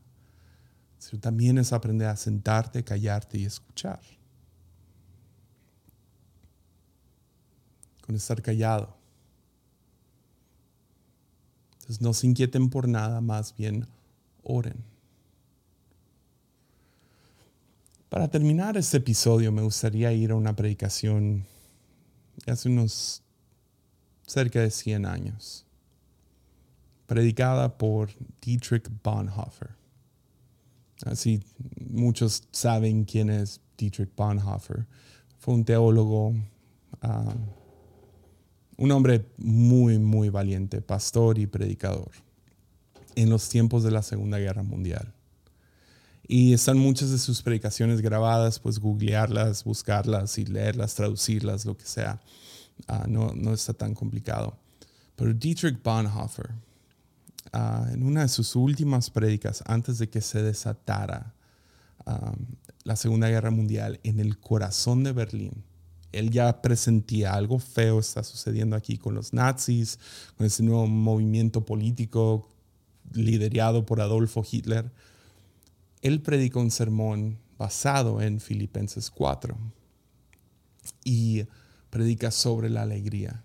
sino 0.99 1.19
también 1.19 1.57
es 1.57 1.73
aprender 1.73 2.09
a 2.09 2.17
sentarte, 2.17 2.85
callarte 2.85 3.39
y 3.39 3.47
escuchar. 3.47 4.03
Con 8.03 8.17
estar 8.17 8.43
callado. 8.43 8.98
Entonces 11.89 12.03
no 12.03 12.13
se 12.13 12.27
inquieten 12.27 12.69
por 12.69 12.87
nada, 12.87 13.23
más 13.23 13.57
bien 13.57 13.87
oren. 14.43 14.77
Para 18.11 18.29
terminar 18.29 18.77
este 18.77 18.99
episodio 18.99 19.51
me 19.53 19.63
gustaría 19.63 20.13
ir 20.13 20.33
a 20.33 20.35
una 20.35 20.55
predicación 20.55 21.47
de 22.45 22.53
hace 22.53 22.69
unos 22.69 23.23
cerca 24.27 24.61
de 24.61 24.71
100 24.71 25.07
años, 25.07 25.65
predicada 27.07 27.79
por 27.79 28.11
Dietrich 28.43 28.91
Bonhoeffer. 29.03 29.71
Así 31.07 31.43
muchos 31.91 32.47
saben 32.51 33.07
quién 33.07 33.31
es 33.31 33.63
Dietrich 33.79 34.11
Bonhoeffer. 34.15 34.87
Fue 35.39 35.55
un 35.55 35.65
teólogo, 35.65 36.35
ah, 37.01 37.35
un 38.79 38.93
hombre 38.93 39.27
muy, 39.37 39.99
muy 39.99 40.31
valiente, 40.31 40.81
pastor 40.81 41.39
y 41.39 41.47
predicador 41.47 42.13
en 43.17 43.29
los 43.29 43.49
tiempos 43.49 43.83
de 43.83 43.91
la 43.91 44.03
Segunda 44.03 44.39
Guerra 44.39 44.63
Mundial. 44.63 45.13
Y 46.29 46.53
están 46.53 46.79
muchas 46.79 47.11
de 47.11 47.19
sus 47.19 47.43
predicaciones 47.43 48.01
grabadas, 48.01 48.61
pues 48.61 48.79
googlearlas, 48.79 49.65
buscarlas 49.65 50.39
y 50.39 50.47
leerlas, 50.47 50.95
traducirlas, 50.95 51.65
lo 51.65 51.77
que 51.77 51.87
sea. 51.87 52.21
Ah, 52.87 53.07
no, 53.09 53.33
no 53.35 53.53
está 53.53 53.73
tan 53.73 53.95
complicado. 53.95 54.57
Pero 55.17 55.35
Dietrich 55.35 55.83
Bonhoeffer, 55.83 56.51
ah, 57.53 57.89
en 57.93 58.05
una 58.05 58.23
de 58.23 58.29
sus 58.29 58.55
últimas 58.55 59.11
prédicas, 59.11 59.65
antes 59.67 59.99
de 59.99 60.09
que 60.09 60.21
se 60.21 60.43
desatara 60.43 61.35
la 62.85 62.97
Segunda 62.97 63.29
Guerra 63.29 63.51
Mundial 63.51 64.01
en 64.03 64.19
el 64.19 64.39
corazón 64.39 65.05
de 65.05 65.13
Berlín, 65.13 65.65
él 66.13 66.31
ya 66.31 66.63
presentía 66.63 67.35
algo 67.35 67.59
feo 67.59 67.99
está 68.01 68.23
sucediendo 68.23 68.77
aquí 68.77 68.97
con 68.97 69.15
los 69.15 69.33
nazis, 69.33 69.99
con 70.37 70.47
ese 70.47 70.63
nuevo 70.63 70.87
movimiento 70.87 71.65
político 71.65 72.49
liderado 73.13 73.85
por 73.87 74.01
Adolfo 74.01 74.45
Hitler 74.51 74.91
él 76.03 76.23
predicó 76.23 76.61
un 76.61 76.71
sermón 76.71 77.39
basado 77.59 78.21
en 78.21 78.41
Filipenses 78.41 79.11
4 79.11 79.57
y 81.05 81.45
predica 81.91 82.31
sobre 82.31 82.71
la 82.71 82.83
alegría. 82.83 83.43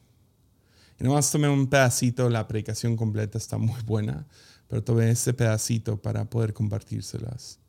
Y 1.00 1.04
nomás 1.04 1.32
tomé 1.32 1.50
un 1.50 1.68
pedacito, 1.68 2.30
la 2.30 2.48
predicación 2.48 2.96
completa 2.96 3.38
está 3.38 3.58
muy 3.58 3.82
buena, 3.82 4.28
pero 4.68 4.84
tomé 4.84 5.10
este 5.10 5.34
pedacito 5.34 5.98
para 5.98 6.30
poder 6.30 6.54
compartírselas. 6.54 7.60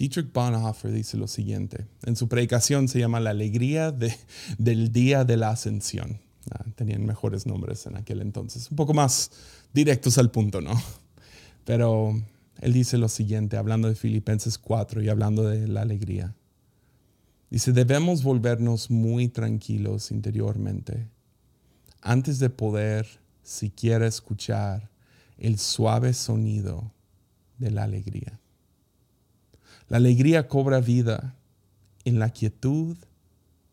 Dietrich 0.00 0.32
Bonhoeffer 0.32 0.90
dice 0.92 1.18
lo 1.18 1.28
siguiente, 1.28 1.86
en 2.06 2.16
su 2.16 2.26
predicación 2.26 2.88
se 2.88 2.98
llama 2.98 3.20
La 3.20 3.30
alegría 3.32 3.92
del 3.92 4.92
día 4.92 5.26
de 5.26 5.36
la 5.36 5.50
ascensión. 5.50 6.22
Ah, 6.50 6.64
tenían 6.74 7.04
mejores 7.04 7.44
nombres 7.44 7.84
en 7.84 7.98
aquel 7.98 8.22
entonces, 8.22 8.70
un 8.70 8.78
poco 8.78 8.94
más 8.94 9.30
directos 9.74 10.16
al 10.16 10.30
punto, 10.30 10.62
¿no? 10.62 10.72
Pero 11.66 12.18
él 12.62 12.72
dice 12.72 12.96
lo 12.96 13.10
siguiente, 13.10 13.58
hablando 13.58 13.88
de 13.88 13.94
Filipenses 13.94 14.56
4 14.56 15.02
y 15.02 15.10
hablando 15.10 15.42
de 15.42 15.68
la 15.68 15.82
alegría. 15.82 16.34
Dice, 17.50 17.72
debemos 17.72 18.22
volvernos 18.22 18.90
muy 18.90 19.28
tranquilos 19.28 20.12
interiormente 20.12 21.08
antes 22.00 22.38
de 22.38 22.48
poder 22.48 23.06
siquiera 23.42 24.06
escuchar 24.06 24.88
el 25.36 25.58
suave 25.58 26.14
sonido 26.14 26.90
de 27.58 27.70
la 27.70 27.82
alegría. 27.82 28.39
La 29.90 29.96
alegría 29.96 30.48
cobra 30.48 30.80
vida 30.80 31.34
en 32.04 32.18
la 32.20 32.30
quietud 32.30 32.96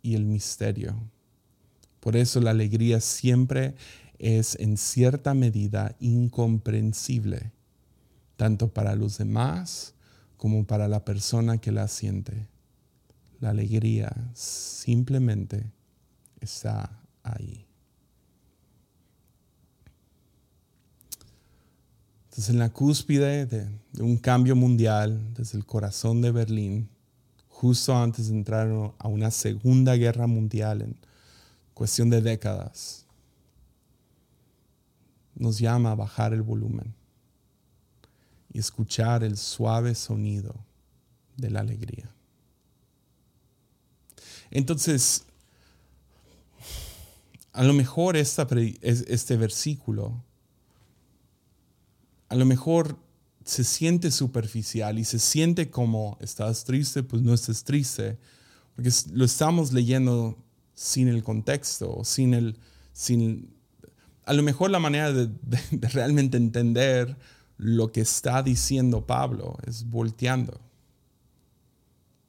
y 0.02 0.16
el 0.16 0.26
misterio. 0.26 0.96
Por 2.00 2.18
eso 2.18 2.42
la 2.42 2.50
alegría 2.50 3.00
siempre 3.00 3.76
es 4.18 4.56
en 4.60 4.78
cierta 4.78 5.36
medida 5.36 5.96
incomprensible 6.00 7.52
tanto 8.36 8.74
para 8.74 8.96
los 8.96 9.20
demás 9.20 9.94
como 10.38 10.66
para 10.66 10.88
la 10.88 11.06
persona 11.06 11.60
que 11.60 11.72
la 11.72 11.88
siente. 11.88 12.48
La 13.40 13.52
alegría 13.52 14.12
simplemente 14.34 15.72
está 16.42 17.00
ahí. 17.22 17.67
Entonces, 22.38 22.54
en 22.54 22.60
la 22.60 22.70
cúspide 22.70 23.48
de, 23.48 23.68
un 24.04 24.16
cambio 24.16 24.56
mundial, 24.56 25.34
desde 25.34 25.58
el 25.58 25.66
corazón 25.66 26.22
de 26.22 26.30
Berlín, 26.30 26.88
justo 27.50 27.98
antes 27.98 28.28
de 28.28 28.36
entrar 28.36 28.68
a 29.00 29.08
una 29.08 29.32
segunda 29.32 29.96
guerra 29.96 30.28
mundial 30.28 30.84
en 30.84 30.96
cuestión 31.74 32.12
de 32.12 32.22
décadas, 32.22 33.08
nos 35.34 35.58
llama 35.58 35.94
a 35.94 35.96
bajar 35.96 36.32
el 36.32 36.44
volumen 36.44 36.94
y 38.54 38.60
escuchar 38.60 39.24
el 39.24 39.36
suave 39.36 39.96
sonido 39.96 40.54
de 41.38 41.50
la 41.50 41.62
alegría. 41.62 42.12
Entonces, 44.52 45.26
a 47.52 47.64
lo 47.64 47.74
mejor 47.74 48.16
este 48.16 49.38
versículo, 49.38 50.22
a 52.30 52.36
lo 52.36 52.46
mejor 52.46 52.98
se 53.44 53.64
siente 53.64 54.12
superficial 54.12 55.00
y 55.00 55.06
se 55.06 55.20
siente 55.20 55.70
como 55.70 56.18
estás 56.20 56.66
triste, 56.66 57.04
pues 57.04 57.22
no 57.22 57.34
estés 57.34 57.64
triste, 57.64 58.18
porque 58.76 58.92
lo 59.14 59.26
estamos 59.26 59.72
leyendo 59.72 60.38
sin 60.74 61.08
el 61.08 61.24
contexto, 61.24 62.04
sin 62.04 62.34
el, 62.34 62.58
sin, 62.92 63.54
a 64.26 64.34
lo 64.34 64.44
mejor 64.44 64.70
la 64.70 64.80
manera 64.80 65.14
de 65.14 65.30
realmente 65.94 66.38
entender 66.38 67.18
lo 67.58 67.92
que 67.92 68.02
está 68.02 68.44
diciendo 68.44 69.06
Pablo 69.06 69.58
es 69.66 69.90
volteando. 69.90 70.60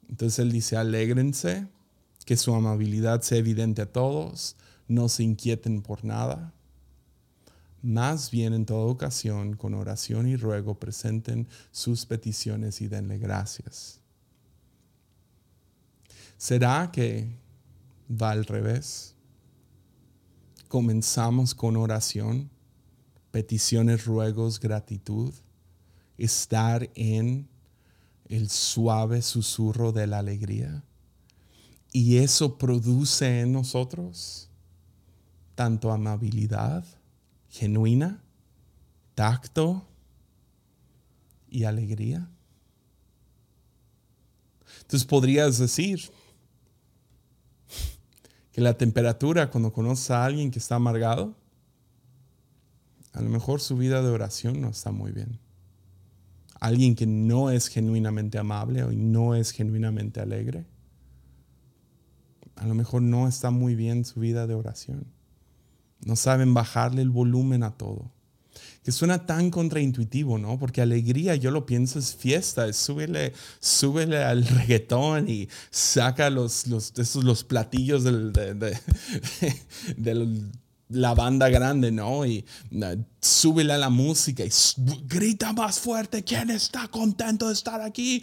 Entonces 0.09 0.39
él 0.39 0.51
dice, 0.51 0.75
alégrense, 0.75 1.67
que 2.25 2.35
su 2.35 2.53
amabilidad 2.53 3.21
sea 3.21 3.37
evidente 3.37 3.81
a 3.81 3.91
todos, 3.91 4.55
no 4.87 5.07
se 5.09 5.23
inquieten 5.23 5.81
por 5.81 6.03
nada. 6.03 6.53
Más 7.81 8.29
bien 8.29 8.53
en 8.53 8.65
toda 8.65 8.85
ocasión, 8.85 9.55
con 9.55 9.73
oración 9.73 10.27
y 10.27 10.35
ruego, 10.35 10.79
presenten 10.79 11.47
sus 11.71 12.05
peticiones 12.05 12.81
y 12.81 12.87
denle 12.87 13.17
gracias. 13.17 14.01
¿Será 16.37 16.89
que 16.91 17.29
va 18.09 18.31
al 18.31 18.45
revés? 18.45 19.15
Comenzamos 20.67 21.55
con 21.55 21.77
oración 21.77 22.49
peticiones, 23.31 24.05
ruegos, 24.05 24.59
gratitud, 24.59 25.33
estar 26.17 26.89
en 26.95 27.47
el 28.25 28.49
suave 28.49 29.21
susurro 29.21 29.91
de 29.91 30.07
la 30.07 30.19
alegría. 30.19 30.83
Y 31.91 32.17
eso 32.17 32.57
produce 32.57 33.41
en 33.41 33.51
nosotros 33.51 34.49
tanto 35.55 35.91
amabilidad 35.91 36.85
genuina, 37.49 38.23
tacto 39.15 39.85
y 41.49 41.63
alegría. 41.65 42.29
Entonces 44.81 45.05
podrías 45.05 45.57
decir 45.57 46.09
que 48.51 48.61
la 48.61 48.77
temperatura 48.77 49.49
cuando 49.49 49.73
conoces 49.73 50.11
a 50.11 50.25
alguien 50.25 50.51
que 50.51 50.59
está 50.59 50.75
amargado 50.75 51.35
a 53.13 53.21
lo 53.21 53.29
mejor 53.29 53.59
su 53.59 53.75
vida 53.75 54.01
de 54.01 54.09
oración 54.09 54.61
no 54.61 54.69
está 54.69 54.91
muy 54.91 55.11
bien. 55.11 55.39
Alguien 56.59 56.95
que 56.95 57.07
no 57.07 57.51
es 57.51 57.67
genuinamente 57.67 58.37
amable 58.37 58.83
o 58.83 58.91
no 58.91 59.35
es 59.35 59.51
genuinamente 59.51 60.19
alegre. 60.19 60.65
A 62.55 62.65
lo 62.65 62.75
mejor 62.75 63.01
no 63.01 63.27
está 63.27 63.49
muy 63.49 63.75
bien 63.75 64.05
su 64.05 64.19
vida 64.19 64.45
de 64.45 64.53
oración. 64.53 65.05
No 66.05 66.15
saben 66.15 66.53
bajarle 66.53 67.01
el 67.01 67.09
volumen 67.09 67.63
a 67.63 67.71
todo. 67.71 68.11
Que 68.83 68.91
suena 68.91 69.25
tan 69.25 69.51
contraintuitivo, 69.51 70.37
¿no? 70.37 70.57
Porque 70.57 70.81
alegría, 70.81 71.35
yo 71.35 71.51
lo 71.51 71.65
pienso, 71.65 71.99
es 71.99 72.15
fiesta, 72.15 72.67
es 72.67 72.77
súbele, 72.77 73.33
súbele 73.59 74.23
al 74.23 74.45
reggaetón 74.47 75.29
y 75.29 75.49
saca 75.69 76.29
los, 76.29 76.67
los, 76.67 76.93
esos, 76.97 77.23
los 77.23 77.43
platillos 77.43 78.03
del, 78.03 78.31
del 78.31 80.51
la 80.89 81.13
banda 81.13 81.49
grande, 81.49 81.91
¿no? 81.91 82.25
Y 82.25 82.45
súbele 83.21 83.73
a 83.73 83.77
la 83.77 83.89
música 83.89 84.43
y 84.43 84.49
grita 85.05 85.53
más 85.53 85.79
fuerte, 85.79 86.23
¿quién 86.23 86.49
está 86.49 86.87
contento 86.87 87.47
de 87.47 87.53
estar 87.53 87.81
aquí? 87.81 88.21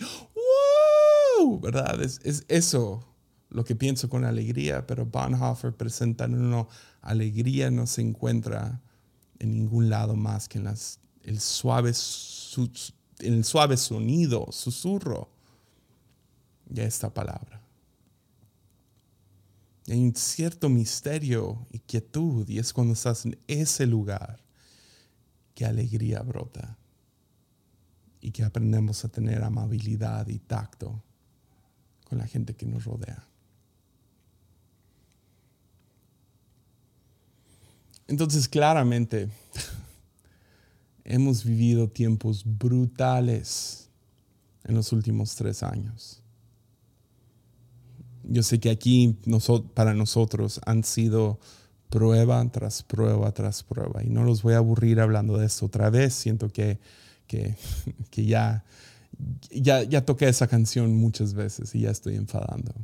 ¡Woo! 1.39 1.61
¿Verdad? 1.61 2.03
Es, 2.03 2.21
es, 2.25 2.45
eso 2.49 3.05
lo 3.51 3.65
que 3.65 3.77
pienso 3.77 4.09
con 4.09 4.25
alegría, 4.25 4.87
pero 4.87 5.07
Bonhoeffer 5.07 5.73
presenta 5.73 6.25
en 6.25 6.35
uno, 6.35 6.69
alegría 7.07 7.71
no 7.71 7.87
se 7.87 8.03
encuentra 8.03 8.83
en 9.39 9.53
ningún 9.53 9.89
lado 9.89 10.17
más 10.17 10.49
que 10.49 10.59
en 10.59 10.65
las, 10.65 10.99
el, 11.23 11.41
suave, 11.41 11.93
el 13.21 13.45
suave 13.45 13.77
sonido, 13.77 14.49
susurro 14.51 15.31
de 16.67 16.85
esta 16.85 17.13
palabra. 17.13 17.63
Hay 19.89 20.03
un 20.03 20.15
cierto 20.17 20.69
misterio 20.69 21.65
y 21.71 21.79
quietud 21.79 22.49
y 22.49 22.59
es 22.59 22.73
cuando 22.73 22.95
estás 22.95 23.25
en 23.25 23.39
ese 23.47 23.87
lugar 23.87 24.41
que 25.55 25.65
alegría 25.65 26.23
brota 26.23 26.77
y 28.21 28.33
que 28.33 28.43
aprendemos 28.43 29.05
a 29.05 29.09
tener 29.09 29.45
amabilidad 29.45 30.27
y 30.27 30.41
tacto 30.41 31.05
con 32.05 32.19
la 32.19 32.27
gente 32.27 32.57
que 32.57 32.67
nos 32.67 32.85
rodea. 32.85 33.29
Entonces, 38.09 38.49
claramente, 38.49 39.29
hemos 41.05 41.45
vivido 41.45 41.89
tiempos 41.89 42.45
brutales 42.45 43.89
en 44.65 44.75
los 44.75 44.93
últimos 44.93 45.35
tres 45.35 45.63
años. 45.63 46.23
Yo 48.25 48.43
sé 48.43 48.59
que 48.59 48.71
aquí 48.71 49.17
para 49.75 49.95
nosotros 49.95 50.61
han 50.67 50.83
sido 50.83 51.39
prueba 51.89 52.45
tras 52.51 52.83
prueba 52.83 53.31
tras 53.31 53.63
prueba 53.63 54.03
y 54.03 54.09
no 54.09 54.25
los 54.25 54.43
voy 54.43 54.55
a 54.55 54.57
aburrir 54.57 54.99
hablando 55.01 55.39
de 55.39 55.47
esto 55.47 55.67
otra 55.67 55.91
vez. 55.91 56.15
Siento 56.15 56.49
que, 56.49 56.81
que, 57.29 57.55
ya, 58.27 58.65
ya, 59.51 59.85
ya 59.85 60.05
toqué 60.05 60.29
esa 60.29 60.49
canción 60.49 60.97
muchas 60.97 61.35
veces 61.35 61.73
y 61.75 61.83
ya 61.83 61.91
estoy 61.91 62.17
enfadando. 62.17 62.75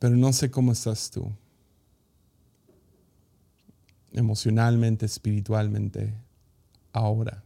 Pero 0.00 0.16
no 0.16 0.32
sé 0.32 0.50
cómo 0.50 0.72
estás 0.72 1.10
tú 1.10 1.32
emocionalmente, 4.12 5.06
espiritualmente, 5.06 6.14
ahora. 6.92 7.42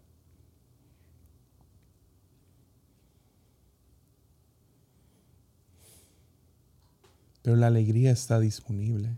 Pero 7.42 7.57
la 7.57 7.66
alegría 7.66 8.12
está 8.12 8.38
disponible. 8.38 9.11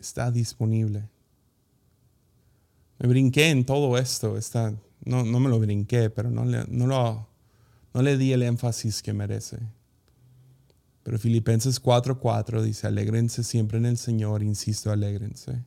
Está 0.00 0.30
disponible. 0.30 1.08
Me 2.98 3.08
brinqué 3.08 3.50
en 3.50 3.64
todo 3.64 3.98
esto. 3.98 4.38
Está, 4.38 4.74
no, 5.04 5.24
no 5.24 5.38
me 5.38 5.50
lo 5.50 5.60
brinqué, 5.60 6.08
pero 6.08 6.30
no 6.30 6.44
le, 6.44 6.64
no, 6.68 6.86
lo, 6.86 7.28
no 7.92 8.02
le 8.02 8.16
di 8.16 8.32
el 8.32 8.42
énfasis 8.42 9.02
que 9.02 9.12
merece. 9.12 9.58
Pero 11.02 11.18
Filipenses 11.18 11.82
4:4 11.82 12.62
dice, 12.62 12.86
alégrense 12.86 13.42
siempre 13.42 13.78
en 13.78 13.86
el 13.86 13.98
Señor, 13.98 14.42
insisto, 14.42 14.90
alégrense. 14.90 15.64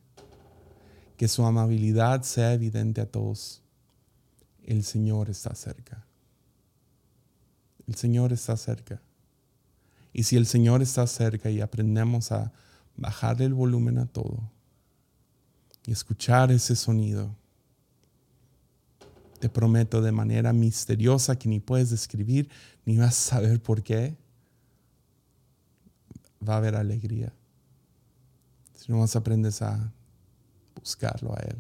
Que 1.18 1.28
su 1.28 1.46
amabilidad 1.46 2.24
sea 2.24 2.54
evidente 2.54 3.02
a 3.02 3.06
todos. 3.06 3.62
El 4.64 4.84
Señor 4.84 5.30
está 5.30 5.54
cerca. 5.56 6.06
El 7.88 7.96
Señor 7.96 8.34
está 8.34 8.58
cerca. 8.58 9.02
Y 10.12 10.24
si 10.24 10.38
el 10.38 10.46
Señor 10.46 10.82
está 10.82 11.06
cerca 11.08 11.50
y 11.50 11.62
aprendemos 11.62 12.32
a 12.32 12.54
bajarle 12.96 13.46
el 13.46 13.54
volumen 13.54 13.98
a 13.98 14.06
todo 14.06 14.50
y 15.86 15.92
escuchar 15.92 16.52
ese 16.52 16.76
sonido, 16.76 17.36
te 19.40 19.50
prometo 19.50 20.02
de 20.02 20.12
manera 20.12 20.54
misteriosa 20.54 21.38
que 21.38 21.50
ni 21.50 21.60
puedes 21.60 21.90
describir 21.90 22.50
ni 22.86 22.98
vas 22.98 23.10
a 23.10 23.36
saber 23.36 23.62
por 23.62 23.84
qué, 23.84 24.16
va 26.48 26.56
a 26.56 26.58
haber 26.58 26.76
alegría. 26.76 27.34
Si 28.74 28.92
no 28.92 29.00
más 29.00 29.16
aprendes 29.16 29.62
a 29.62 29.92
buscarlo 30.76 31.34
a 31.34 31.40
Él. 31.40 31.58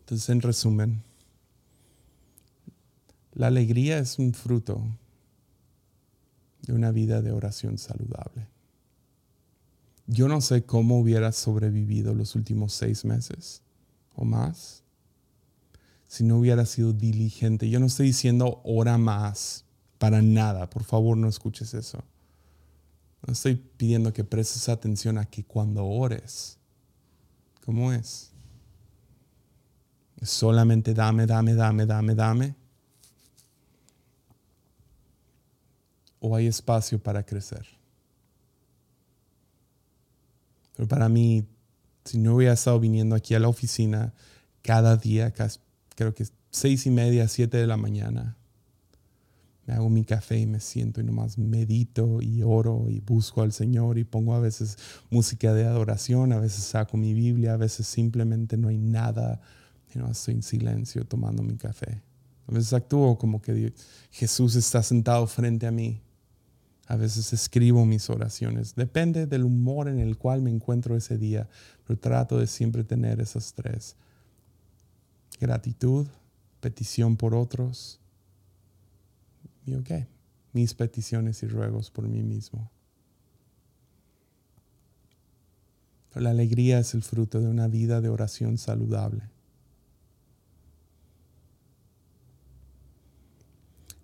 Entonces, 0.00 0.28
en 0.28 0.40
resumen, 0.40 1.02
la 3.34 3.46
alegría 3.46 3.98
es 3.98 4.18
un 4.18 4.34
fruto 4.34 4.82
de 6.62 6.72
una 6.72 6.90
vida 6.90 7.22
de 7.22 7.32
oración 7.32 7.78
saludable. 7.78 8.46
Yo 10.06 10.28
no 10.28 10.40
sé 10.40 10.64
cómo 10.64 11.00
hubiera 11.00 11.32
sobrevivido 11.32 12.14
los 12.14 12.34
últimos 12.34 12.72
seis 12.72 13.04
meses 13.04 13.62
o 14.14 14.24
más 14.24 14.81
si 16.12 16.24
no 16.24 16.36
hubiera 16.36 16.66
sido 16.66 16.92
diligente. 16.92 17.70
Yo 17.70 17.80
no 17.80 17.86
estoy 17.86 18.08
diciendo 18.08 18.60
ora 18.64 18.98
más, 18.98 19.64
para 19.96 20.20
nada. 20.20 20.68
Por 20.68 20.84
favor, 20.84 21.16
no 21.16 21.26
escuches 21.26 21.72
eso. 21.72 22.04
No 23.26 23.32
estoy 23.32 23.54
pidiendo 23.54 24.12
que 24.12 24.22
prestes 24.22 24.68
atención 24.68 25.16
a 25.16 25.24
que 25.24 25.42
cuando 25.42 25.86
ores, 25.86 26.58
¿cómo 27.64 27.94
es? 27.94 28.30
solamente 30.20 30.92
dame, 30.92 31.24
dame, 31.24 31.54
dame, 31.54 31.86
dame, 31.86 32.14
dame. 32.14 32.54
¿O 36.20 36.36
hay 36.36 36.46
espacio 36.46 37.02
para 37.02 37.24
crecer? 37.24 37.66
Pero 40.76 40.86
para 40.86 41.08
mí, 41.08 41.46
si 42.04 42.18
no 42.18 42.36
hubiera 42.36 42.52
estado 42.52 42.78
viniendo 42.78 43.16
aquí 43.16 43.34
a 43.34 43.40
la 43.40 43.48
oficina 43.48 44.12
cada 44.60 44.98
día, 44.98 45.32
creo 46.02 46.14
que 46.14 46.26
seis 46.50 46.86
y 46.86 46.90
media, 46.90 47.28
siete 47.28 47.58
de 47.58 47.66
la 47.66 47.76
mañana. 47.76 48.36
Me 49.66 49.74
hago 49.74 49.88
mi 49.88 50.04
café 50.04 50.38
y 50.38 50.46
me 50.46 50.58
siento 50.58 51.00
y 51.00 51.04
nomás 51.04 51.38
medito 51.38 52.20
y 52.20 52.42
oro 52.42 52.86
y 52.88 52.98
busco 52.98 53.42
al 53.42 53.52
Señor 53.52 53.96
y 53.98 54.04
pongo 54.04 54.34
a 54.34 54.40
veces 54.40 54.76
música 55.10 55.54
de 55.54 55.64
adoración, 55.64 56.32
a 56.32 56.40
veces 56.40 56.64
saco 56.64 56.96
mi 56.96 57.14
Biblia, 57.14 57.54
a 57.54 57.56
veces 57.56 57.86
simplemente 57.86 58.56
no 58.56 58.68
hay 58.68 58.78
nada 58.78 59.40
y 59.94 59.98
no 59.98 60.10
estoy 60.10 60.34
en 60.34 60.42
silencio 60.42 61.04
tomando 61.04 61.44
mi 61.44 61.56
café. 61.56 62.02
A 62.48 62.52
veces 62.52 62.72
actúo 62.72 63.16
como 63.16 63.40
que 63.40 63.72
Jesús 64.10 64.56
está 64.56 64.82
sentado 64.82 65.28
frente 65.28 65.68
a 65.68 65.70
mí. 65.70 66.00
A 66.88 66.96
veces 66.96 67.32
escribo 67.32 67.86
mis 67.86 68.10
oraciones. 68.10 68.74
Depende 68.74 69.28
del 69.28 69.44
humor 69.44 69.88
en 69.88 70.00
el 70.00 70.18
cual 70.18 70.42
me 70.42 70.50
encuentro 70.50 70.96
ese 70.96 71.16
día, 71.16 71.48
pero 71.86 72.00
trato 72.00 72.36
de 72.38 72.48
siempre 72.48 72.82
tener 72.82 73.20
esas 73.20 73.54
tres 73.54 73.96
gratitud, 75.42 76.06
petición 76.60 77.16
por 77.16 77.34
otros 77.34 77.98
y 79.66 79.74
ok, 79.74 79.90
mis 80.52 80.72
peticiones 80.72 81.42
y 81.42 81.48
ruegos 81.48 81.90
por 81.90 82.06
mí 82.06 82.22
mismo. 82.22 82.70
La 86.14 86.30
alegría 86.30 86.78
es 86.78 86.94
el 86.94 87.02
fruto 87.02 87.40
de 87.40 87.48
una 87.48 87.66
vida 87.66 88.00
de 88.00 88.08
oración 88.08 88.56
saludable. 88.56 89.22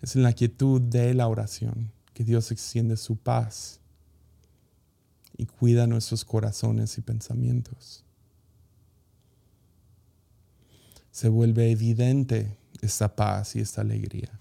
Es 0.01 0.17
en 0.17 0.23
la 0.23 0.33
quietud 0.33 0.81
de 0.81 1.13
la 1.13 1.29
oración 1.29 1.93
que 2.13 2.25
Dios 2.25 2.51
extiende 2.51 2.97
su 2.97 3.15
paz 3.15 3.79
y 5.37 5.45
cuida 5.45 5.87
nuestros 5.87 6.25
corazones 6.25 6.97
y 6.97 7.01
pensamientos 7.01 8.03
se 11.19 11.27
vuelve 11.27 11.69
evidente 11.69 12.55
esta 12.81 13.13
paz 13.13 13.57
y 13.57 13.59
esta 13.59 13.81
alegría 13.81 14.39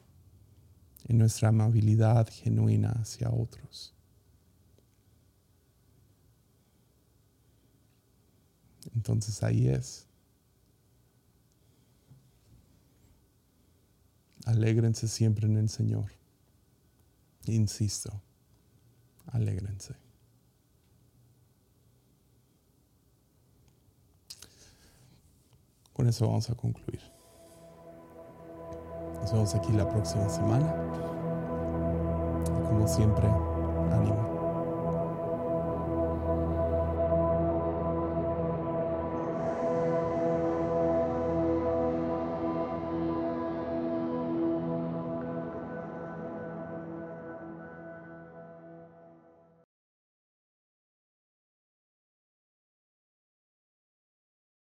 en 1.09 1.19
nuestra 1.19 1.49
amabilidad 1.49 2.29
genuina 2.31 2.91
hacia 2.91 3.31
otros. 3.31 3.93
Entonces 8.95 9.43
ahí 9.43 9.67
es. 9.67 10.07
Alégrense 14.45 15.09
siempre 15.09 15.49
en 15.49 15.57
el 15.57 15.69
Señor. 15.71 16.13
Insisto, 17.47 18.23
alégrense. 19.27 19.97
Con 25.99 26.07
eso 26.07 26.29
vamos 26.29 26.49
a 26.49 26.55
concluir. 26.55 27.01
Nos 29.21 29.33
vemos 29.33 29.53
aquí 29.57 29.73
la 29.73 29.89
próxima 29.89 30.29
semana. 30.29 30.73
Y 32.47 32.69
como 32.69 32.87
siempre, 32.87 33.27
ánimo. 33.91 34.38